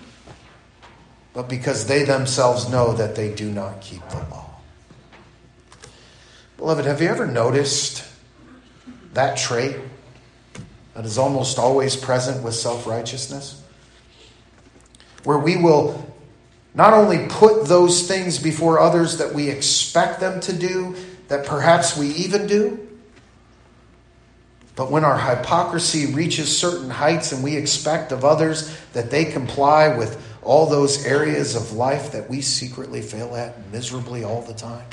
but 1.34 1.48
because 1.48 1.86
they 1.86 2.04
themselves 2.04 2.70
know 2.70 2.94
that 2.94 3.14
they 3.14 3.32
do 3.34 3.50
not 3.50 3.80
keep 3.80 4.06
the 4.08 4.16
law. 4.16 4.46
Beloved, 6.56 6.86
have 6.86 7.00
you 7.00 7.08
ever 7.08 7.26
noticed 7.26 8.04
that 9.12 9.36
trait 9.36 9.76
that 10.94 11.04
is 11.04 11.18
almost 11.18 11.58
always 11.58 11.94
present 11.94 12.42
with 12.42 12.54
self 12.54 12.86
righteousness? 12.86 13.62
Where 15.24 15.38
we 15.38 15.56
will 15.56 16.08
not 16.78 16.94
only 16.94 17.26
put 17.28 17.66
those 17.66 18.06
things 18.06 18.38
before 18.38 18.78
others 18.78 19.18
that 19.18 19.34
we 19.34 19.50
expect 19.50 20.20
them 20.20 20.38
to 20.38 20.52
do, 20.52 20.94
that 21.26 21.44
perhaps 21.44 21.96
we 21.96 22.06
even 22.10 22.46
do, 22.46 22.88
but 24.76 24.88
when 24.88 25.04
our 25.04 25.18
hypocrisy 25.18 26.14
reaches 26.14 26.56
certain 26.56 26.88
heights 26.88 27.32
and 27.32 27.42
we 27.42 27.56
expect 27.56 28.12
of 28.12 28.24
others 28.24 28.78
that 28.92 29.10
they 29.10 29.24
comply 29.24 29.88
with 29.88 30.24
all 30.40 30.66
those 30.66 31.04
areas 31.04 31.56
of 31.56 31.72
life 31.72 32.12
that 32.12 32.30
we 32.30 32.40
secretly 32.40 33.02
fail 33.02 33.34
at 33.34 33.58
miserably 33.72 34.22
all 34.22 34.42
the 34.42 34.54
time, 34.54 34.86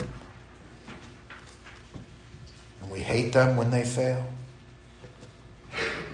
and 2.81 2.89
we 2.89 2.99
hate 2.99 3.31
them 3.31 3.55
when 3.55 3.69
they 3.69 3.85
fail, 3.85 4.25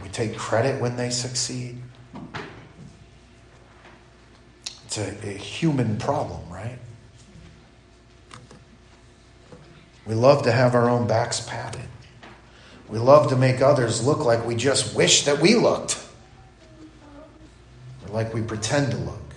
we 0.04 0.10
take 0.10 0.36
credit 0.36 0.82
when 0.82 0.98
they 0.98 1.10
succeed. 1.10 1.82
It's 4.92 4.98
a, 4.98 5.30
a 5.30 5.32
human 5.32 5.96
problem, 5.96 6.42
right? 6.50 6.78
We 10.06 10.16
love 10.16 10.44
to 10.44 10.52
have 10.52 10.76
our 10.76 10.90
own 10.90 11.08
backs 11.08 11.40
patted. 11.40 11.86
We 12.90 13.00
love 13.00 13.30
to 13.30 13.38
make 13.38 13.62
others 13.62 14.06
look 14.06 14.26
like 14.26 14.46
we 14.46 14.54
just 14.54 14.94
wish 14.94 15.24
that 15.24 15.40
we 15.40 15.56
looked, 15.56 15.98
or 18.06 18.14
like 18.14 18.34
we 18.34 18.42
pretend 18.42 18.92
to 18.92 18.98
look, 18.98 19.34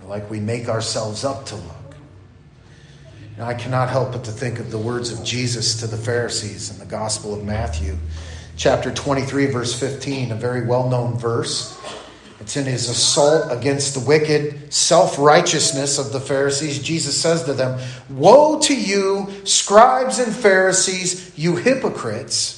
or 0.00 0.08
like 0.08 0.30
we 0.30 0.40
make 0.40 0.70
ourselves 0.70 1.26
up 1.26 1.44
to 1.46 1.56
look. 1.56 1.96
And 3.34 3.44
I 3.44 3.52
cannot 3.52 3.90
help 3.90 4.12
but 4.12 4.24
to 4.24 4.32
think 4.32 4.60
of 4.60 4.70
the 4.70 4.78
words 4.78 5.12
of 5.12 5.22
Jesus 5.22 5.78
to 5.80 5.86
the 5.86 5.98
Pharisees 5.98 6.70
in 6.70 6.78
the 6.78 6.86
Gospel 6.86 7.34
of 7.34 7.44
Matthew, 7.44 7.98
chapter 8.56 8.94
23, 8.94 9.44
verse 9.48 9.78
15, 9.78 10.32
a 10.32 10.36
very 10.36 10.64
well 10.64 10.88
known 10.88 11.18
verse. 11.18 11.78
It's 12.40 12.56
in 12.56 12.66
his 12.66 12.88
assault 12.88 13.50
against 13.50 13.94
the 13.94 14.00
wicked 14.00 14.72
self 14.72 15.18
righteousness 15.18 15.98
of 15.98 16.12
the 16.12 16.20
Pharisees. 16.20 16.80
Jesus 16.80 17.20
says 17.20 17.44
to 17.44 17.52
them, 17.52 17.80
Woe 18.08 18.60
to 18.60 18.74
you, 18.74 19.28
scribes 19.44 20.18
and 20.18 20.34
Pharisees, 20.34 21.32
you 21.36 21.56
hypocrites! 21.56 22.54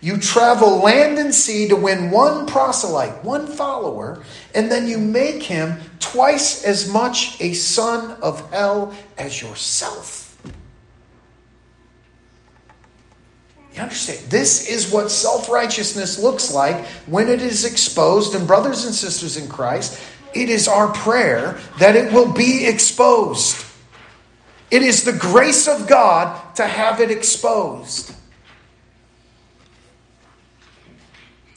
You 0.00 0.16
travel 0.16 0.76
land 0.76 1.18
and 1.18 1.34
sea 1.34 1.68
to 1.68 1.76
win 1.76 2.12
one 2.12 2.46
proselyte, 2.46 3.24
one 3.24 3.48
follower, 3.48 4.22
and 4.54 4.70
then 4.70 4.86
you 4.86 4.96
make 4.96 5.42
him 5.42 5.80
twice 5.98 6.64
as 6.64 6.88
much 6.88 7.40
a 7.40 7.52
son 7.52 8.12
of 8.22 8.48
hell 8.52 8.94
as 9.18 9.42
yourself. 9.42 10.27
You 13.78 13.84
understand? 13.84 14.28
This 14.28 14.68
is 14.68 14.90
what 14.90 15.08
self 15.08 15.48
righteousness 15.48 16.18
looks 16.18 16.52
like 16.52 16.84
when 17.06 17.28
it 17.28 17.40
is 17.40 17.64
exposed. 17.64 18.34
And, 18.34 18.44
brothers 18.44 18.84
and 18.84 18.92
sisters 18.92 19.36
in 19.36 19.48
Christ, 19.48 20.02
it 20.34 20.48
is 20.48 20.66
our 20.66 20.88
prayer 20.92 21.60
that 21.78 21.94
it 21.94 22.12
will 22.12 22.32
be 22.32 22.66
exposed. 22.66 23.64
It 24.72 24.82
is 24.82 25.04
the 25.04 25.12
grace 25.12 25.68
of 25.68 25.86
God 25.86 26.56
to 26.56 26.66
have 26.66 27.00
it 27.00 27.12
exposed. 27.12 28.12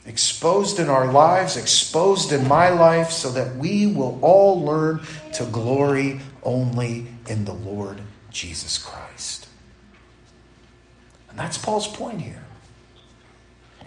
Exposed 0.06 0.78
in 0.78 0.88
our 0.88 1.10
lives, 1.10 1.56
exposed 1.56 2.30
in 2.30 2.46
my 2.46 2.68
life, 2.68 3.10
so 3.10 3.32
that 3.32 3.56
we 3.56 3.88
will 3.88 4.20
all 4.22 4.64
learn 4.64 5.04
to 5.32 5.44
glory 5.46 6.20
only 6.44 7.08
in 7.26 7.46
the 7.46 7.52
Lord 7.52 8.00
Jesus 8.30 8.78
Christ. 8.78 9.41
And 11.32 11.38
that's 11.38 11.56
Paul's 11.56 11.88
point 11.88 12.20
here. 12.20 12.44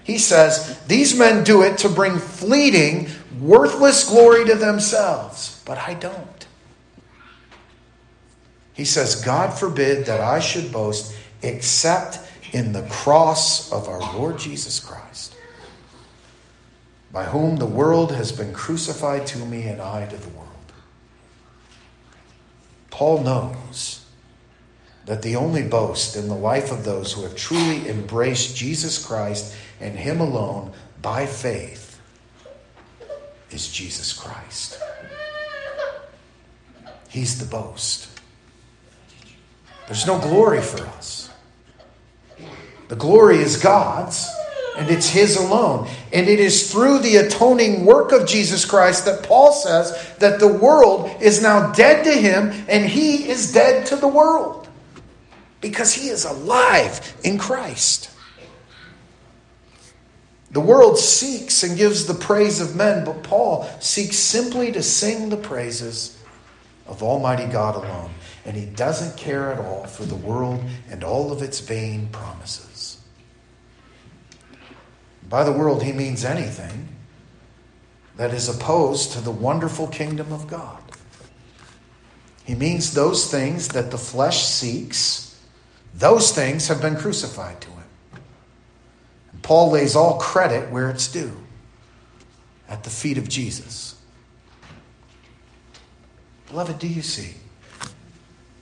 He 0.03 0.17
says, 0.17 0.79
These 0.87 1.17
men 1.17 1.43
do 1.43 1.61
it 1.61 1.77
to 1.79 1.89
bring 1.89 2.17
fleeting, 2.17 3.09
worthless 3.39 4.07
glory 4.09 4.45
to 4.45 4.55
themselves, 4.55 5.61
but 5.63 5.77
I 5.77 5.93
don't. 5.93 6.47
He 8.73 8.83
says, 8.83 9.23
God 9.23 9.57
forbid 9.57 10.07
that 10.07 10.21
I 10.21 10.39
should 10.39 10.71
boast 10.71 11.15
except 11.43 12.19
in 12.51 12.71
the 12.73 12.83
cross 12.83 13.71
of 13.71 13.87
our 13.87 13.99
Lord 14.15 14.39
Jesus 14.39 14.79
Christ, 14.79 15.35
by 17.11 17.25
whom 17.25 17.57
the 17.57 17.65
world 17.65 18.11
has 18.11 18.31
been 18.31 18.53
crucified 18.53 19.27
to 19.27 19.37
me 19.37 19.67
and 19.67 19.79
I 19.79 20.07
to 20.07 20.17
the 20.17 20.29
world. 20.29 20.49
Paul 22.89 23.21
knows 23.21 24.04
that 25.05 25.21
the 25.21 25.35
only 25.35 25.63
boast 25.63 26.15
in 26.15 26.27
the 26.27 26.35
life 26.35 26.71
of 26.71 26.83
those 26.83 27.13
who 27.13 27.21
have 27.23 27.35
truly 27.35 27.87
embraced 27.87 28.55
Jesus 28.55 29.03
Christ 29.03 29.55
and 29.79 29.97
Him 29.97 30.19
alone 30.19 30.71
by 31.01 31.25
faith 31.25 31.99
is 33.51 33.71
Jesus 33.71 34.13
Christ. 34.13 34.79
He's 37.07 37.39
the 37.39 37.45
boast. 37.45 38.09
There's 39.87 40.07
no 40.07 40.19
glory 40.19 40.61
for 40.61 40.81
us. 40.81 41.29
The 42.87 42.95
glory 42.95 43.37
is 43.37 43.61
God's, 43.61 44.27
and 44.75 44.89
it's 44.89 45.07
His 45.07 45.37
alone. 45.37 45.87
And 46.11 46.27
it 46.27 46.39
is 46.39 46.71
through 46.71 46.99
the 46.99 47.17
atoning 47.17 47.85
work 47.85 48.11
of 48.11 48.27
Jesus 48.27 48.65
Christ 48.65 49.05
that 49.05 49.23
Paul 49.23 49.53
says 49.53 50.13
that 50.17 50.39
the 50.39 50.51
world 50.51 51.11
is 51.21 51.41
now 51.41 51.71
dead 51.71 52.03
to 52.05 52.11
Him 52.11 52.51
and 52.67 52.85
He 52.85 53.29
is 53.29 53.53
dead 53.53 53.85
to 53.87 53.95
the 53.95 54.07
world 54.07 54.64
because 55.65 55.93
He 55.93 56.09
is 56.09 56.25
alive 56.25 57.15
in 57.23 57.39
Christ. 57.39 58.11
The 60.51 60.61
world 60.61 60.99
seeks 60.99 61.63
and 61.63 61.75
gives 61.75 62.05
the 62.05 62.13
praise 62.13 62.61
of 62.61 62.75
men, 62.75 63.03
but 63.03 63.23
Paul 63.23 63.67
seeks 63.79 64.15
simply 64.15 64.71
to 64.73 64.83
sing 64.83 65.29
the 65.29 65.37
praises 65.37 66.21
of 66.85 67.01
Almighty 67.01 67.47
God 67.47 67.75
alone. 67.75 68.11
And 68.45 68.55
he 68.55 68.67
doesn't 68.67 69.17
care 69.17 69.51
at 69.51 69.59
all 69.59 69.85
for 69.85 70.03
the 70.03 70.15
world 70.15 70.63
and 70.87 71.03
all 71.03 71.31
of 71.31 71.41
its 71.41 71.59
vain 71.61 72.09
promises. 72.11 72.99
By 75.27 75.43
the 75.43 75.51
world, 75.51 75.81
he 75.81 75.93
means 75.93 76.23
anything 76.23 76.89
that 78.17 78.35
is 78.35 78.47
opposed 78.47 79.13
to 79.13 79.19
the 79.19 79.31
wonderful 79.31 79.87
kingdom 79.87 80.31
of 80.31 80.47
God. 80.47 80.77
He 82.43 82.53
means 82.53 82.93
those 82.93 83.31
things 83.31 83.69
that 83.69 83.89
the 83.89 83.97
flesh 83.97 84.43
seeks, 84.43 85.34
those 85.95 86.31
things 86.33 86.67
have 86.67 86.81
been 86.81 86.95
crucified 86.95 87.61
to 87.61 87.69
him. 87.69 87.83
And 89.31 89.41
Paul 89.41 89.71
lays 89.71 89.95
all 89.95 90.19
credit 90.19 90.69
where 90.69 90.89
it's 90.89 91.07
due 91.07 91.35
at 92.67 92.83
the 92.83 92.89
feet 92.89 93.17
of 93.17 93.29
Jesus. 93.29 93.95
Beloved, 96.47 96.79
do 96.79 96.87
you 96.87 97.01
see? 97.01 97.35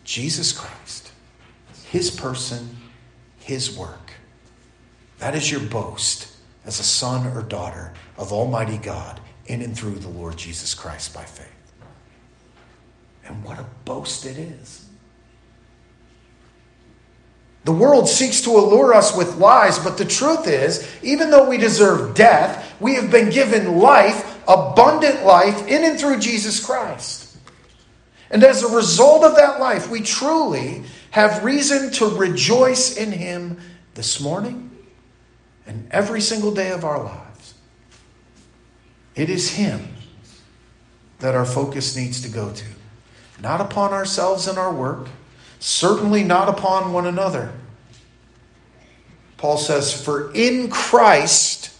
Jesus 0.03 0.51
Christ, 0.51 1.11
his 1.85 2.11
person, 2.11 2.77
his 3.39 3.77
work. 3.77 4.11
That 5.19 5.35
is 5.35 5.51
your 5.51 5.61
boast 5.61 6.35
as 6.65 6.79
a 6.79 6.83
son 6.83 7.25
or 7.35 7.41
daughter 7.41 7.93
of 8.17 8.31
Almighty 8.31 8.77
God 8.77 9.19
in 9.45 9.61
and 9.61 9.77
through 9.77 9.95
the 9.95 10.09
Lord 10.09 10.37
Jesus 10.37 10.73
Christ 10.73 11.13
by 11.13 11.23
faith. 11.23 11.47
And 13.25 13.43
what 13.43 13.59
a 13.59 13.65
boast 13.85 14.25
it 14.25 14.37
is. 14.37 14.82
The 17.63 17.71
world 17.71 18.09
seeks 18.09 18.41
to 18.41 18.51
allure 18.51 18.93
us 18.93 19.15
with 19.15 19.37
lies, 19.37 19.79
but 19.79 19.97
the 19.97 20.05
truth 20.05 20.47
is, 20.47 20.89
even 21.01 21.29
though 21.29 21.47
we 21.47 21.57
deserve 21.57 22.13
death, 22.13 22.75
we 22.81 22.95
have 22.95 23.09
been 23.09 23.29
given 23.29 23.77
life, 23.77 24.41
abundant 24.47 25.23
life, 25.23 25.67
in 25.67 25.85
and 25.85 25.97
through 25.97 26.19
Jesus 26.19 26.63
Christ. 26.63 27.37
And 28.29 28.43
as 28.43 28.63
a 28.63 28.75
result 28.75 29.23
of 29.23 29.35
that 29.37 29.61
life, 29.61 29.89
we 29.89 30.01
truly 30.01 30.83
have 31.11 31.43
reason 31.43 31.91
to 31.91 32.07
rejoice 32.07 32.97
in 32.97 33.11
Him 33.11 33.59
this 33.93 34.19
morning 34.19 34.71
and 35.65 35.87
every 35.91 36.19
single 36.19 36.53
day 36.53 36.71
of 36.71 36.83
our 36.83 37.01
lives. 37.01 37.53
It 39.15 39.29
is 39.29 39.51
Him 39.51 39.87
that 41.19 41.35
our 41.35 41.45
focus 41.45 41.95
needs 41.95 42.21
to 42.21 42.27
go 42.27 42.51
to, 42.51 42.65
not 43.39 43.61
upon 43.61 43.93
ourselves 43.93 44.47
and 44.47 44.57
our 44.57 44.73
work 44.73 45.07
certainly 45.63 46.25
not 46.25 46.49
upon 46.49 46.91
one 46.91 47.05
another. 47.05 47.49
Paul 49.37 49.57
says, 49.57 49.93
For 49.93 50.29
in 50.33 50.69
Christ, 50.69 51.73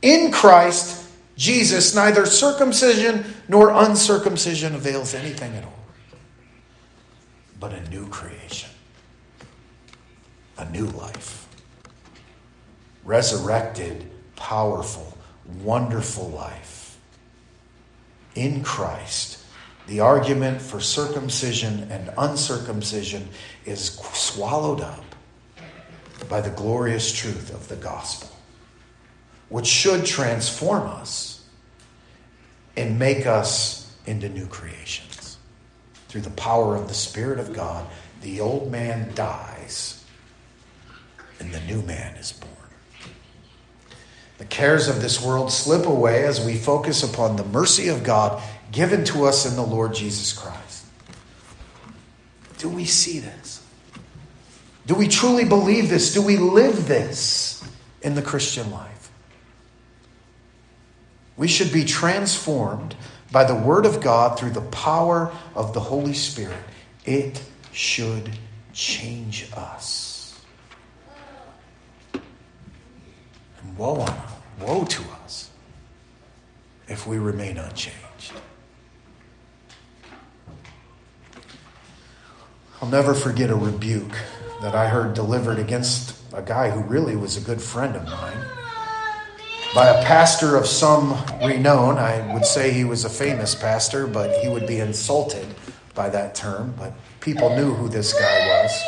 in 0.00 0.32
Christ 0.32 1.06
Jesus, 1.36 1.94
neither 1.94 2.24
circumcision 2.24 3.26
nor 3.46 3.70
uncircumcision 3.70 4.74
avails 4.74 5.12
anything 5.12 5.54
at 5.54 5.64
all, 5.64 5.78
but 7.60 7.74
a 7.74 7.88
new 7.90 8.08
creation, 8.08 8.70
a 10.56 10.68
new 10.70 10.86
life. 10.86 11.46
Resurrected, 13.04 14.10
powerful, 14.34 15.16
wonderful 15.62 16.30
life. 16.30 16.98
In 18.34 18.62
Christ 18.62 19.37
the 19.88 20.00
argument 20.00 20.60
for 20.60 20.80
circumcision 20.80 21.88
and 21.90 22.10
uncircumcision 22.18 23.26
is 23.64 23.94
swallowed 24.12 24.82
up 24.82 25.04
by 26.28 26.42
the 26.42 26.50
glorious 26.50 27.10
truth 27.10 27.52
of 27.54 27.68
the 27.68 27.76
gospel, 27.76 28.30
which 29.48 29.66
should 29.66 30.04
transform 30.04 30.86
us 30.86 31.42
and 32.76 32.98
make 32.98 33.26
us 33.26 33.96
into 34.06 34.28
new 34.28 34.46
creations. 34.46 35.38
Through 36.08 36.20
the 36.20 36.30
power 36.30 36.76
of 36.76 36.88
the 36.88 36.94
Spirit 36.94 37.38
of 37.38 37.54
God, 37.54 37.86
the 38.20 38.40
old 38.40 38.70
man 38.70 39.10
dies 39.14 40.04
and 41.40 41.50
the 41.52 41.60
new 41.60 41.80
man 41.82 42.14
is 42.16 42.32
born. 42.32 42.52
The 44.36 44.44
cares 44.44 44.86
of 44.86 45.00
this 45.00 45.20
world 45.22 45.50
slip 45.50 45.86
away 45.86 46.24
as 46.24 46.44
we 46.44 46.56
focus 46.56 47.02
upon 47.02 47.36
the 47.36 47.44
mercy 47.44 47.88
of 47.88 48.04
God 48.04 48.42
given 48.72 49.04
to 49.06 49.24
us 49.24 49.46
in 49.46 49.56
the 49.56 49.62
Lord 49.62 49.94
Jesus 49.94 50.32
Christ. 50.32 50.86
Do 52.58 52.68
we 52.68 52.84
see 52.84 53.18
this? 53.20 53.64
Do 54.86 54.94
we 54.94 55.08
truly 55.08 55.44
believe 55.44 55.88
this? 55.88 56.14
Do 56.14 56.22
we 56.22 56.36
live 56.36 56.88
this 56.88 57.62
in 58.02 58.14
the 58.14 58.22
Christian 58.22 58.70
life? 58.70 59.10
We 61.36 61.46
should 61.46 61.72
be 61.72 61.84
transformed 61.84 62.96
by 63.30 63.44
the 63.44 63.54
Word 63.54 63.86
of 63.86 64.00
God 64.00 64.38
through 64.38 64.50
the 64.50 64.60
power 64.60 65.30
of 65.54 65.72
the 65.72 65.80
Holy 65.80 66.14
Spirit. 66.14 66.56
It 67.04 67.42
should 67.72 68.30
change 68.72 69.48
us. 69.54 70.40
And 72.12 73.76
woe 73.76 74.00
on 74.00 74.16
woe 74.60 74.84
to 74.84 75.02
us 75.24 75.50
if 76.88 77.06
we 77.06 77.18
remain 77.18 77.58
unchanged. 77.58 78.07
I'll 82.80 82.88
never 82.88 83.12
forget 83.12 83.50
a 83.50 83.56
rebuke 83.56 84.16
that 84.62 84.74
I 84.74 84.88
heard 84.88 85.14
delivered 85.14 85.58
against 85.58 86.16
a 86.32 86.40
guy 86.40 86.70
who 86.70 86.80
really 86.82 87.16
was 87.16 87.36
a 87.36 87.40
good 87.40 87.60
friend 87.60 87.96
of 87.96 88.04
mine 88.04 88.38
by 89.74 89.88
a 89.88 90.04
pastor 90.04 90.54
of 90.54 90.64
some 90.64 91.16
renown. 91.42 91.98
I 91.98 92.32
would 92.32 92.46
say 92.46 92.70
he 92.70 92.84
was 92.84 93.04
a 93.04 93.10
famous 93.10 93.54
pastor, 93.54 94.06
but 94.06 94.38
he 94.42 94.48
would 94.48 94.66
be 94.68 94.78
insulted 94.78 95.46
by 95.96 96.08
that 96.10 96.36
term. 96.36 96.72
But 96.78 96.92
people 97.20 97.54
knew 97.56 97.74
who 97.74 97.88
this 97.88 98.12
guy 98.12 98.46
was. 98.46 98.82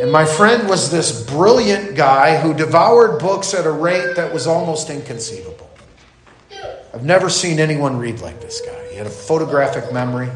And 0.00 0.12
my 0.12 0.24
friend 0.24 0.68
was 0.68 0.92
this 0.92 1.28
brilliant 1.28 1.96
guy 1.96 2.40
who 2.40 2.54
devoured 2.54 3.18
books 3.18 3.52
at 3.52 3.66
a 3.66 3.70
rate 3.70 4.14
that 4.14 4.32
was 4.32 4.46
almost 4.46 4.90
inconceivable. 4.90 5.68
I've 6.94 7.04
never 7.04 7.28
seen 7.28 7.58
anyone 7.58 7.98
read 7.98 8.20
like 8.20 8.40
this 8.40 8.60
guy. 8.60 8.90
He 8.90 8.96
had 8.96 9.06
a 9.06 9.10
photographic 9.10 9.92
memory. 9.92 10.30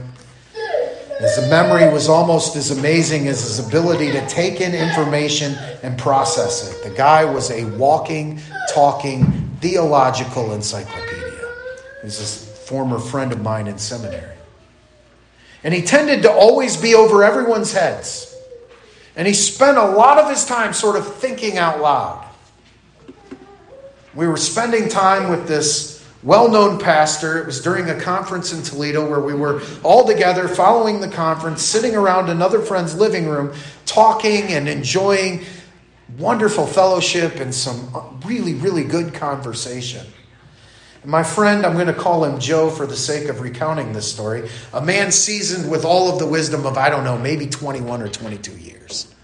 His 1.24 1.48
memory 1.48 1.90
was 1.90 2.06
almost 2.10 2.54
as 2.54 2.70
amazing 2.70 3.28
as 3.28 3.40
his 3.40 3.66
ability 3.66 4.12
to 4.12 4.26
take 4.26 4.60
in 4.60 4.74
information 4.74 5.54
and 5.82 5.96
process 5.96 6.70
it. 6.70 6.86
The 6.86 6.94
guy 6.94 7.24
was 7.24 7.50
a 7.50 7.64
walking, 7.76 8.42
talking 8.70 9.24
theological 9.62 10.52
encyclopedia. 10.52 11.50
He's 12.02 12.20
a 12.20 12.46
former 12.66 12.98
friend 12.98 13.32
of 13.32 13.40
mine 13.40 13.68
in 13.68 13.78
seminary. 13.78 14.36
And 15.62 15.72
he 15.72 15.80
tended 15.80 16.20
to 16.22 16.30
always 16.30 16.76
be 16.76 16.94
over 16.94 17.24
everyone's 17.24 17.72
heads. 17.72 18.36
And 19.16 19.26
he 19.26 19.32
spent 19.32 19.78
a 19.78 19.86
lot 19.86 20.18
of 20.18 20.28
his 20.28 20.44
time 20.44 20.74
sort 20.74 20.96
of 20.96 21.14
thinking 21.14 21.56
out 21.56 21.80
loud. 21.80 22.22
We 24.14 24.26
were 24.26 24.36
spending 24.36 24.90
time 24.90 25.30
with 25.30 25.48
this 25.48 25.93
well 26.24 26.50
known 26.50 26.78
pastor. 26.78 27.38
It 27.38 27.46
was 27.46 27.60
during 27.60 27.90
a 27.90 28.00
conference 28.00 28.52
in 28.52 28.62
Toledo 28.62 29.08
where 29.08 29.20
we 29.20 29.34
were 29.34 29.62
all 29.82 30.06
together 30.06 30.48
following 30.48 31.00
the 31.00 31.08
conference, 31.08 31.62
sitting 31.62 31.94
around 31.94 32.30
another 32.30 32.60
friend's 32.60 32.94
living 32.94 33.28
room, 33.28 33.54
talking 33.84 34.44
and 34.44 34.68
enjoying 34.68 35.44
wonderful 36.18 36.66
fellowship 36.66 37.36
and 37.36 37.54
some 37.54 38.20
really, 38.24 38.54
really 38.54 38.84
good 38.84 39.12
conversation. 39.12 40.06
My 41.04 41.22
friend, 41.22 41.66
I'm 41.66 41.74
going 41.74 41.86
to 41.88 41.92
call 41.92 42.24
him 42.24 42.40
Joe 42.40 42.70
for 42.70 42.86
the 42.86 42.96
sake 42.96 43.28
of 43.28 43.42
recounting 43.42 43.92
this 43.92 44.10
story, 44.10 44.48
a 44.72 44.80
man 44.80 45.12
seasoned 45.12 45.70
with 45.70 45.84
all 45.84 46.10
of 46.10 46.18
the 46.18 46.26
wisdom 46.26 46.64
of, 46.64 46.78
I 46.78 46.88
don't 46.88 47.04
know, 47.04 47.18
maybe 47.18 47.46
21 47.46 48.00
or 48.00 48.08
22 48.08 48.52
years. 48.52 49.14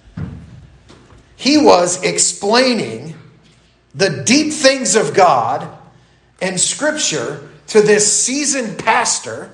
He 1.37 1.57
was 1.57 2.03
explaining 2.03 3.15
the 3.95 4.23
deep 4.25 4.53
things 4.53 4.95
of 4.95 5.15
God 5.15 5.79
and 6.41 6.61
scripture 6.61 7.49
to 7.69 7.81
this 7.81 8.13
seasoned 8.13 8.79
pastor. 8.79 9.53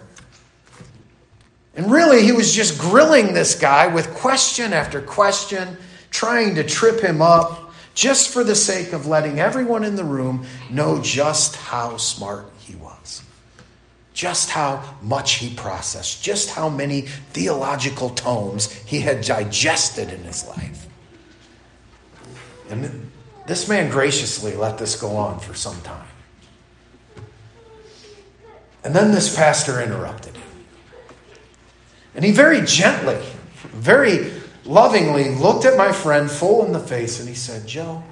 And 1.74 1.90
really, 1.90 2.22
he 2.22 2.32
was 2.32 2.54
just 2.54 2.78
grilling 2.78 3.34
this 3.34 3.58
guy 3.58 3.86
with 3.88 4.14
question 4.14 4.72
after 4.72 5.02
question, 5.02 5.76
trying 6.10 6.54
to 6.54 6.64
trip 6.64 7.00
him 7.00 7.20
up, 7.20 7.72
just 7.94 8.30
for 8.30 8.44
the 8.44 8.54
sake 8.54 8.92
of 8.92 9.06
letting 9.06 9.40
everyone 9.40 9.84
in 9.84 9.96
the 9.96 10.04
room 10.04 10.46
know 10.70 11.00
just 11.02 11.56
how 11.56 11.96
smart 11.96 12.46
he 12.58 12.74
was, 12.76 13.22
just 14.14 14.50
how 14.50 14.96
much 15.02 15.34
he 15.34 15.54
processed, 15.54 16.22
just 16.22 16.50
how 16.50 16.68
many 16.68 17.02
theological 17.02 18.10
tomes 18.10 18.72
he 18.84 19.00
had 19.00 19.22
digested 19.22 20.10
in 20.10 20.22
his 20.24 20.46
life. 20.46 20.86
And 22.70 23.10
this 23.46 23.68
man 23.68 23.90
graciously 23.90 24.54
let 24.56 24.78
this 24.78 25.00
go 25.00 25.16
on 25.16 25.40
for 25.40 25.54
some 25.54 25.80
time. 25.82 26.05
And 28.86 28.94
then 28.94 29.10
this 29.10 29.34
pastor 29.34 29.80
interrupted 29.82 30.36
him. 30.36 30.48
And 32.14 32.24
he 32.24 32.30
very 32.30 32.60
gently, 32.60 33.20
very 33.72 34.32
lovingly 34.64 35.30
looked 35.30 35.64
at 35.64 35.76
my 35.76 35.90
friend 35.90 36.30
full 36.30 36.64
in 36.64 36.70
the 36.70 36.78
face 36.78 37.18
and 37.18 37.28
he 37.28 37.34
said, 37.34 37.66
Joe, 37.66 38.04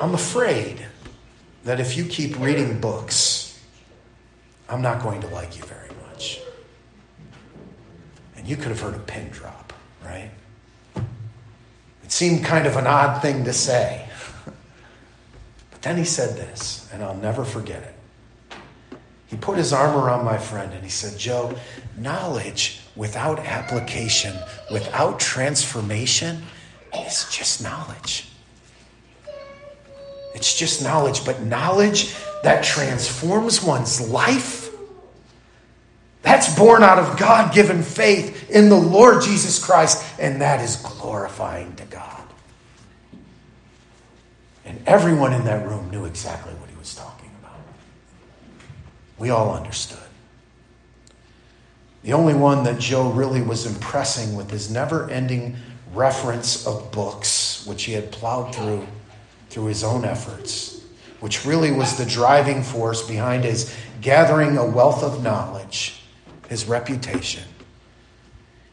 I'm 0.00 0.14
afraid 0.14 0.86
that 1.64 1.78
if 1.78 1.94
you 1.94 2.06
keep 2.06 2.38
reading 2.40 2.80
books, 2.80 3.62
I'm 4.66 4.80
not 4.80 5.02
going 5.02 5.20
to 5.20 5.26
like 5.26 5.58
you 5.58 5.64
very 5.64 5.90
much. 6.08 6.40
And 8.34 8.48
you 8.48 8.56
could 8.56 8.68
have 8.68 8.80
heard 8.80 8.94
a 8.94 9.00
pin 9.00 9.28
drop, 9.28 9.74
right? 10.02 10.30
It 12.02 12.10
seemed 12.10 12.46
kind 12.46 12.66
of 12.66 12.76
an 12.76 12.86
odd 12.86 13.20
thing 13.20 13.44
to 13.44 13.52
say. 13.52 14.08
But 15.70 15.82
then 15.82 15.98
he 15.98 16.04
said 16.04 16.36
this, 16.36 16.88
and 16.90 17.02
I'll 17.02 17.14
never 17.14 17.44
forget 17.44 17.82
it. 17.82 17.95
He 19.36 19.42
put 19.42 19.58
his 19.58 19.74
arm 19.74 19.94
around 19.94 20.24
my 20.24 20.38
friend 20.38 20.72
and 20.72 20.82
he 20.82 20.88
said, 20.88 21.18
Joe, 21.18 21.54
knowledge 21.98 22.80
without 22.96 23.38
application, 23.38 24.34
without 24.72 25.20
transformation, 25.20 26.42
is 26.98 27.26
just 27.30 27.62
knowledge. 27.62 28.30
It's 30.34 30.58
just 30.58 30.82
knowledge, 30.82 31.22
but 31.26 31.42
knowledge 31.42 32.16
that 32.44 32.64
transforms 32.64 33.62
one's 33.62 34.00
life, 34.00 34.70
that's 36.22 36.56
born 36.56 36.82
out 36.82 36.98
of 36.98 37.18
God 37.18 37.52
given 37.52 37.82
faith 37.82 38.48
in 38.48 38.70
the 38.70 38.78
Lord 38.78 39.22
Jesus 39.22 39.62
Christ, 39.62 40.02
and 40.18 40.40
that 40.40 40.62
is 40.62 40.76
glorifying 40.76 41.76
to 41.76 41.84
God. 41.84 42.22
And 44.64 44.82
everyone 44.86 45.34
in 45.34 45.44
that 45.44 45.66
room 45.66 45.90
knew 45.90 46.06
exactly 46.06 46.54
what 46.54 46.70
he 46.70 46.76
was 46.76 46.94
talking 46.94 47.10
about. 47.10 47.15
We 49.18 49.30
all 49.30 49.54
understood. 49.54 49.98
The 52.02 52.12
only 52.12 52.34
one 52.34 52.64
that 52.64 52.78
Joe 52.78 53.10
really 53.10 53.42
was 53.42 53.66
impressing 53.66 54.36
with 54.36 54.50
his 54.50 54.70
never 54.70 55.10
ending 55.10 55.56
reference 55.92 56.66
of 56.66 56.92
books, 56.92 57.66
which 57.66 57.84
he 57.84 57.92
had 57.92 58.12
plowed 58.12 58.54
through 58.54 58.86
through 59.48 59.66
his 59.66 59.82
own 59.82 60.04
efforts, 60.04 60.82
which 61.20 61.46
really 61.46 61.70
was 61.70 61.96
the 61.96 62.04
driving 62.04 62.62
force 62.62 63.06
behind 63.06 63.44
his 63.44 63.74
gathering 64.02 64.58
a 64.58 64.64
wealth 64.64 65.02
of 65.02 65.22
knowledge, 65.22 66.02
his 66.48 66.66
reputation. 66.66 67.44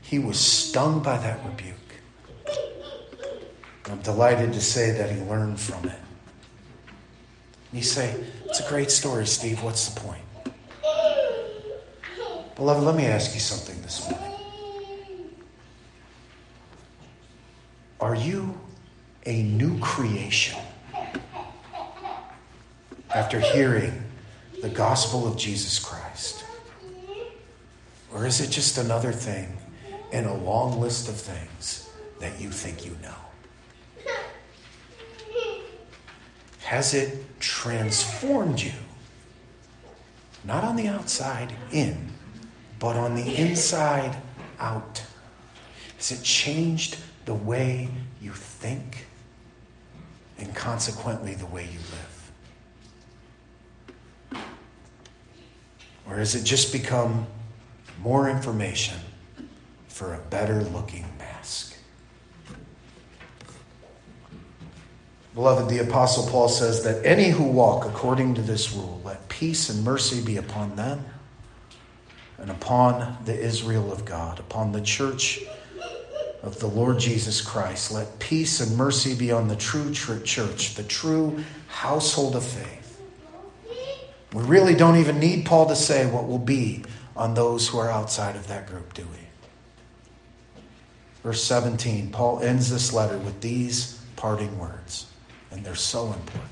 He 0.02 0.20
was 0.20 0.38
stung 0.40 1.02
by 1.02 1.18
that 1.18 1.40
rebuke. 1.46 1.78
I'm 3.90 4.02
delighted 4.02 4.54
to 4.54 4.62
say 4.62 4.92
that 4.92 5.12
he 5.12 5.22
learned 5.22 5.60
from 5.60 5.86
it. 5.86 6.00
You 7.72 7.82
say, 7.82 8.24
It's 8.46 8.60
a 8.60 8.70
great 8.70 8.92
story, 8.92 9.26
Steve. 9.26 9.64
What's 9.64 9.90
the 9.90 10.00
point? 10.00 10.23
Beloved, 12.56 12.84
let 12.84 12.96
me 12.96 13.06
ask 13.06 13.34
you 13.34 13.40
something 13.40 13.82
this 13.82 14.10
morning. 14.10 14.32
Are 18.00 18.16
you 18.16 18.60
a 19.26 19.42
new 19.44 19.80
creation 19.80 20.60
after 23.16 23.40
hearing 23.40 24.04
the 24.62 24.70
gospel 24.70 25.28
of 25.28 25.36
Jesus 25.36 25.80
Christ? 25.80 26.46
Or 28.14 28.28
is 28.28 28.40
it 28.40 28.52
just 28.52 28.78
another 28.78 29.12
thing 29.12 29.58
in 30.12 30.26
a 30.26 30.36
long 30.36 30.80
list 30.80 31.10
of 31.10 31.16
things 31.16 31.90
that 32.20 32.40
you 32.40 32.52
think 32.52 32.86
you 32.86 32.96
know? 33.02 34.14
Has 36.66 36.94
it 36.94 37.40
transformed 37.40 38.62
you? 38.62 38.74
Not 40.44 40.64
on 40.64 40.76
the 40.76 40.88
outside 40.88 41.54
in, 41.72 42.13
but 42.84 42.98
on 42.98 43.16
the 43.16 43.38
inside 43.38 44.14
out? 44.60 45.02
Has 45.96 46.12
it 46.12 46.22
changed 46.22 46.98
the 47.24 47.34
way 47.34 47.88
you 48.22 48.34
think 48.34 49.08
and 50.38 50.54
consequently 50.54 51.34
the 51.34 51.46
way 51.46 51.64
you 51.64 51.80
live? 54.34 54.44
Or 56.10 56.18
has 56.18 56.36
it 56.36 56.44
just 56.44 56.74
become 56.74 57.26
more 58.02 58.30
information 58.30 59.00
for 59.88 60.16
a 60.16 60.20
better 60.30 60.64
looking 60.64 61.06
mask? 61.18 61.78
Beloved, 65.34 65.70
the 65.70 65.80
Apostle 65.80 66.30
Paul 66.30 66.50
says 66.50 66.84
that 66.84 67.06
any 67.06 67.30
who 67.30 67.44
walk 67.44 67.86
according 67.86 68.36
to 68.36 68.42
this 68.42 68.74
rule, 68.74 69.02
let 69.06 69.30
peace 69.30 69.70
and 69.70 69.86
mercy 69.86 70.22
be 70.22 70.36
upon 70.36 70.76
them 70.76 71.06
and 72.38 72.52
upon 72.52 73.18
the 73.26 73.38
Israel 73.38 73.92
of 73.92 74.06
God, 74.06 74.40
upon 74.40 74.72
the 74.72 74.82
church 74.82 75.42
of 76.42 76.60
the 76.60 76.68
Lord 76.68 77.00
Jesus 77.00 77.42
Christ. 77.42 77.92
Let 77.92 78.20
peace 78.20 78.60
and 78.60 78.78
mercy 78.78 79.16
be 79.16 79.32
on 79.32 79.48
the 79.48 79.56
true 79.56 79.92
church, 79.92 80.76
the 80.76 80.84
true 80.84 81.44
household 81.68 82.36
of 82.36 82.44
faith. 82.44 83.02
We 84.34 84.44
really 84.44 84.76
don't 84.76 84.98
even 84.98 85.20
need 85.20 85.46
Paul 85.46 85.68
to 85.68 85.76
say 85.76 86.06
what 86.06 86.28
will 86.28 86.40
be 86.40 86.84
on 87.16 87.34
those 87.34 87.68
who 87.68 87.78
are 87.78 87.90
outside 87.90 88.36
of 88.36 88.48
that 88.48 88.68
group, 88.68 88.94
do 88.94 89.04
we? 89.04 90.62
Verse 91.24 91.44
17, 91.44 92.12
Paul 92.12 92.42
ends 92.42 92.70
this 92.70 92.92
letter 92.92 93.18
with 93.18 93.40
these 93.40 94.02
parting 94.18 94.60
words, 94.60 95.06
and 95.52 95.64
they're 95.64 95.76
so 95.76 96.08
important. 96.08 96.44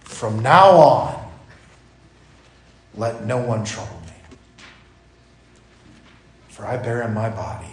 From 0.00 0.38
now 0.40 0.70
on, 0.70 1.30
let 2.94 3.26
no 3.26 3.36
one 3.36 3.64
trouble 3.64 3.97
for 6.58 6.66
I 6.66 6.76
bear 6.76 7.02
in 7.02 7.14
my 7.14 7.30
body 7.30 7.72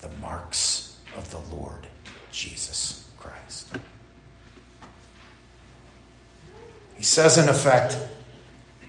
the 0.00 0.08
marks 0.20 0.96
of 1.16 1.30
the 1.30 1.38
Lord 1.54 1.86
Jesus 2.32 3.08
Christ. 3.16 3.68
He 6.96 7.04
says, 7.04 7.38
in 7.38 7.48
effect, 7.48 7.96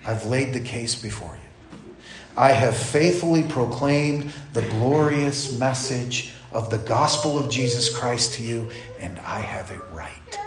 I've 0.04 0.26
laid 0.26 0.54
the 0.54 0.60
case 0.60 0.96
before 0.96 1.36
you. 1.36 1.96
I 2.36 2.54
have 2.54 2.76
faithfully 2.76 3.44
proclaimed 3.44 4.34
the 4.54 4.64
glorious 4.64 5.60
message 5.60 6.34
of 6.52 6.72
the 6.72 6.80
gospel 6.80 7.38
of 7.38 7.52
Jesus 7.52 7.96
Christ 7.96 8.34
to 8.34 8.44
you, 8.44 8.72
and 9.00 9.20
I 9.20 9.42
have 9.42 9.70
it 9.70 9.82
right. 9.94 10.40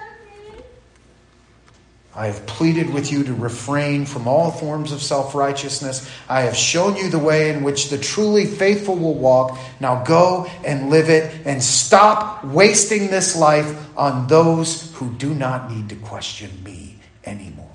I 2.18 2.26
have 2.26 2.44
pleaded 2.46 2.92
with 2.92 3.12
you 3.12 3.22
to 3.22 3.32
refrain 3.32 4.04
from 4.04 4.26
all 4.26 4.50
forms 4.50 4.90
of 4.90 5.00
self 5.00 5.36
righteousness. 5.36 6.10
I 6.28 6.40
have 6.40 6.56
shown 6.56 6.96
you 6.96 7.10
the 7.10 7.18
way 7.20 7.50
in 7.50 7.62
which 7.62 7.90
the 7.90 7.96
truly 7.96 8.44
faithful 8.44 8.96
will 8.96 9.14
walk. 9.14 9.56
Now 9.78 10.02
go 10.02 10.50
and 10.64 10.90
live 10.90 11.10
it 11.10 11.46
and 11.46 11.62
stop 11.62 12.44
wasting 12.44 13.06
this 13.06 13.36
life 13.36 13.96
on 13.96 14.26
those 14.26 14.92
who 14.96 15.12
do 15.12 15.32
not 15.32 15.70
need 15.70 15.90
to 15.90 15.94
question 15.94 16.50
me 16.64 16.98
anymore. 17.24 17.70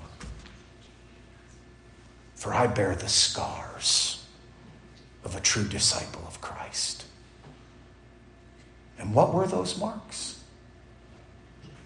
For 2.34 2.52
I 2.52 2.66
bear 2.66 2.94
the 2.94 3.08
scars 3.08 4.26
of 5.24 5.34
a 5.36 5.40
true 5.40 5.66
disciple 5.66 6.22
of 6.26 6.42
Christ. 6.42 7.06
And 8.98 9.14
what 9.14 9.32
were 9.32 9.46
those 9.46 9.78
marks? 9.78 10.38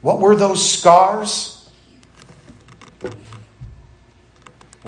What 0.00 0.18
were 0.18 0.34
those 0.34 0.68
scars? 0.68 1.57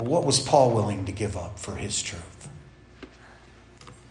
What 0.01 0.25
was 0.25 0.39
Paul 0.39 0.71
willing 0.71 1.05
to 1.05 1.11
give 1.11 1.37
up 1.37 1.59
for 1.59 1.75
his 1.75 2.01
truth? 2.01 2.49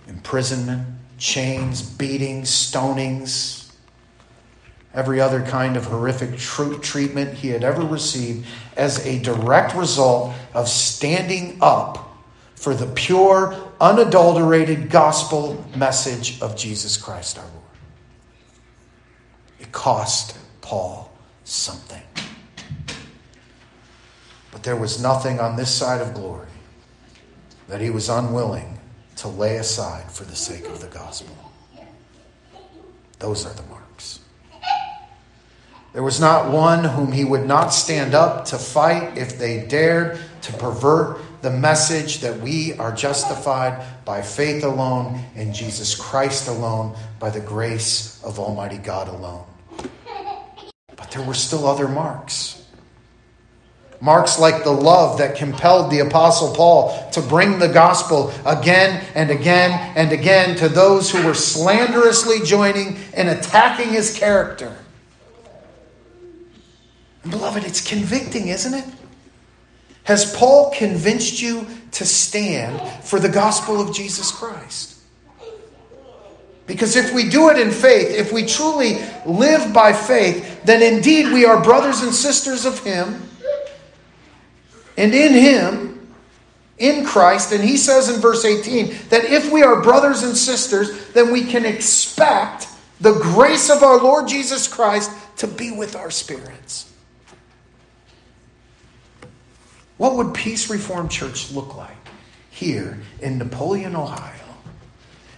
Imprisonment, 0.07 0.87
chains, 1.19 1.83
beatings, 1.83 2.49
stonings, 2.49 3.73
every 4.95 5.21
other 5.21 5.43
kind 5.43 5.77
of 5.77 5.87
horrific 5.87 6.39
treatment 6.39 7.35
he 7.35 7.49
had 7.49 7.65
ever 7.65 7.83
received 7.83 8.47
as 8.77 9.05
a 9.05 9.19
direct 9.19 9.75
result 9.75 10.33
of 10.55 10.69
standing 10.69 11.59
up 11.61 12.17
for 12.55 12.73
the 12.73 12.87
pure, 12.87 13.55
unadulterated 13.81 14.91
gospel 14.91 15.65
message 15.75 16.41
of 16.41 16.57
Jesus 16.57 16.97
Christ 16.97 17.37
our 17.39 17.45
Lord. 17.45 17.57
It 19.59 19.73
cost 19.73 20.39
Paul 20.61 21.13
something. 21.45 22.03
But 24.53 24.63
there 24.63 24.77
was 24.77 25.03
nothing 25.03 25.41
on 25.41 25.57
this 25.57 25.73
side 25.73 26.01
of 26.01 26.15
glory 26.15 26.49
that 27.69 27.81
he 27.81 27.91
was 27.91 28.09
unwilling 28.09 28.79
to 29.17 29.29
lay 29.29 29.57
aside 29.57 30.11
for 30.11 30.25
the 30.25 30.35
sake 30.35 30.67
of 30.67 30.81
the 30.81 30.89
gospel. 30.89 31.37
Those 33.19 33.47
are 33.47 33.53
the 33.53 33.63
marks. 33.65 34.21
There 35.93 36.03
was 36.03 36.21
not 36.21 36.51
one 36.51 36.85
whom 36.85 37.13
he 37.13 37.25
would 37.25 37.47
not 37.47 37.69
stand 37.69 38.15
up 38.15 38.45
to 38.47 38.59
fight 38.59 39.19
if 39.19 39.39
they 39.39 39.67
dared 39.67 40.19
to 40.43 40.53
pervert 40.55 41.19
the 41.43 41.51
message 41.51 42.21
that 42.21 42.39
we 42.41 42.75
are 42.75 42.93
justified 42.93 43.85
by 44.05 44.23
faith 44.23 44.63
alone 44.63 45.23
in 45.35 45.53
Jesus 45.53 45.95
Christ 45.95 46.49
alone, 46.49 46.97
by 47.19 47.31
the 47.31 47.41
grace 47.41 48.23
of 48.23 48.39
Almighty 48.39 48.79
God 48.79 49.09
alone. 49.09 49.45
But 50.97 51.11
there 51.11 51.23
were 51.23 51.35
still 51.35 51.67
other 51.67 51.89
marks. 51.89 52.60
Marks 54.01 54.39
like 54.39 54.65
the 54.65 54.71
love 54.71 55.19
that 55.19 55.37
compelled 55.37 55.91
the 55.91 55.99
Apostle 55.99 56.55
Paul 56.55 57.11
to 57.11 57.21
bring 57.21 57.59
the 57.59 57.69
gospel 57.69 58.33
again 58.47 59.05
and 59.15 59.31
again 59.31 59.73
and 59.95 60.11
again 60.11 60.57
to 60.57 60.71
those 60.71 61.11
who 61.11 61.25
were 61.27 61.35
slanderously 61.35 62.41
joining 62.43 62.99
and 63.13 63.29
attacking 63.29 63.91
his 63.91 64.17
character. 64.17 64.75
beloved, 67.29 67.65
it's 67.65 67.87
convicting, 67.87 68.49
isn't 68.49 68.73
it? 68.73 68.87
Has 70.05 70.35
Paul 70.35 70.73
convinced 70.75 71.43
you 71.43 71.67
to 71.93 72.07
stand 72.07 73.05
for 73.05 73.21
the 73.21 73.29
gospel 73.29 73.81
of 73.81 73.95
Jesus 73.95 74.31
Christ? 74.31 74.99
Because 76.67 76.97
if 76.97 77.13
we 77.13 77.29
do 77.29 77.51
it 77.51 77.59
in 77.59 77.71
faith, 77.71 78.11
if 78.11 78.33
we 78.33 78.47
truly 78.47 79.01
live 79.27 79.75
by 79.75 79.93
faith, 79.93 80.65
then 80.65 80.83
indeed 80.83 81.33
we 81.33 81.45
are 81.45 81.63
brothers 81.63 82.01
and 82.03 82.15
sisters 82.15 82.65
of 82.65 82.79
Him. 82.79 83.30
And 84.97 85.15
in 85.15 85.33
Him, 85.33 86.15
in 86.79 87.05
Christ, 87.05 87.53
and 87.53 87.63
He 87.63 87.77
says 87.77 88.09
in 88.09 88.21
verse 88.21 88.45
18 88.45 88.87
that 89.11 89.25
if 89.25 89.53
we 89.53 89.63
are 89.63 89.83
brothers 89.83 90.23
and 90.23 90.37
sisters, 90.37 91.09
then 91.09 91.33
we 91.33 91.45
can 91.45 91.65
expect 91.65 92.69
the 93.01 93.15
grace 93.15 93.71
of 93.71 93.83
our 93.83 93.99
Lord 93.99 94.29
Jesus 94.29 94.69
Christ 94.69 95.11
to 95.39 95.47
be 95.47 95.71
with 95.71 95.97
our 95.97 96.11
spirits. 96.11 96.93
What 99.97 100.17
would 100.17 100.33
Peace 100.33 100.71
Reformed 100.71 101.11
Church 101.11 101.51
look 101.53 101.77
like 101.77 101.97
here 102.51 102.99
in 103.21 103.39
Napoleon, 103.39 103.95
Ohio, 103.95 104.35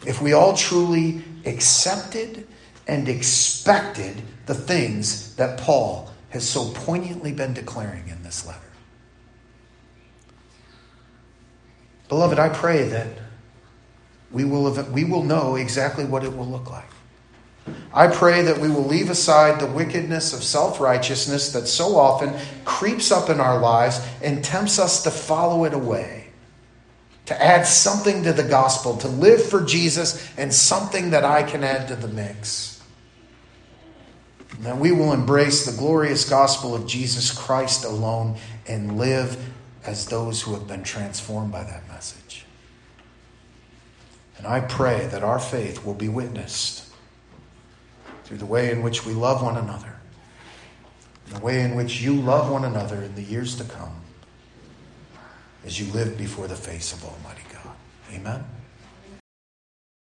if 0.07 0.22
we 0.22 0.32
all 0.32 0.57
truly 0.57 1.22
accepted 1.44 2.46
and 2.86 3.09
expected 3.09 4.22
the 4.46 4.55
things 4.55 5.34
that 5.36 5.59
Paul 5.59 6.11
has 6.30 6.48
so 6.48 6.70
poignantly 6.70 7.32
been 7.32 7.55
declaring 7.55 8.09
in 8.09 8.22
this 8.22 8.46
letter? 8.46 8.61
Beloved, 12.12 12.38
I 12.38 12.50
pray 12.50 12.88
that 12.88 13.06
we 14.30 14.44
will, 14.44 14.70
we 14.92 15.02
will 15.02 15.22
know 15.22 15.54
exactly 15.54 16.04
what 16.04 16.24
it 16.24 16.36
will 16.36 16.44
look 16.44 16.70
like. 16.70 16.90
I 17.90 18.06
pray 18.06 18.42
that 18.42 18.58
we 18.58 18.68
will 18.68 18.84
leave 18.84 19.08
aside 19.08 19.58
the 19.58 19.66
wickedness 19.66 20.34
of 20.34 20.44
self 20.44 20.78
righteousness 20.78 21.52
that 21.54 21.66
so 21.66 21.96
often 21.96 22.34
creeps 22.66 23.10
up 23.10 23.30
in 23.30 23.40
our 23.40 23.58
lives 23.58 24.06
and 24.22 24.44
tempts 24.44 24.78
us 24.78 25.04
to 25.04 25.10
follow 25.10 25.64
it 25.64 25.72
away, 25.72 26.26
to 27.24 27.42
add 27.42 27.66
something 27.66 28.24
to 28.24 28.34
the 28.34 28.42
gospel, 28.42 28.98
to 28.98 29.08
live 29.08 29.42
for 29.42 29.64
Jesus 29.64 30.30
and 30.36 30.52
something 30.52 31.12
that 31.12 31.24
I 31.24 31.42
can 31.42 31.64
add 31.64 31.88
to 31.88 31.96
the 31.96 32.08
mix. 32.08 32.82
And 34.50 34.66
that 34.66 34.76
we 34.76 34.92
will 34.92 35.14
embrace 35.14 35.64
the 35.64 35.78
glorious 35.78 36.28
gospel 36.28 36.74
of 36.74 36.86
Jesus 36.86 37.32
Christ 37.32 37.86
alone 37.86 38.36
and 38.68 38.98
live 38.98 39.42
as 39.86 40.04
those 40.04 40.42
who 40.42 40.52
have 40.52 40.68
been 40.68 40.82
transformed 40.82 41.50
by 41.50 41.64
that. 41.64 41.91
And 44.43 44.53
I 44.53 44.59
pray 44.59 45.07
that 45.07 45.22
our 45.22 45.38
faith 45.38 45.84
will 45.84 45.95
be 45.95 46.09
witnessed 46.09 46.93
through 48.24 48.38
the 48.38 48.47
way 48.47 48.72
in 48.72 48.82
which 48.82 49.07
we 49.07 49.12
love 49.12 49.40
one 49.40 49.57
another, 49.57 50.01
the 51.28 51.38
way 51.38 51.61
in 51.61 51.76
which 51.76 52.01
you 52.01 52.14
love 52.14 52.51
one 52.51 52.64
another 52.64 53.03
in 53.03 53.14
the 53.14 53.22
years 53.22 53.55
to 53.57 53.64
come 53.64 54.01
as 55.64 55.78
you 55.78 55.93
live 55.93 56.18
before 56.18 56.49
the 56.49 56.57
face 56.57 56.93
of 56.93 57.05
Almighty 57.05 57.45
God. 57.53 57.76
Amen. 58.12 58.45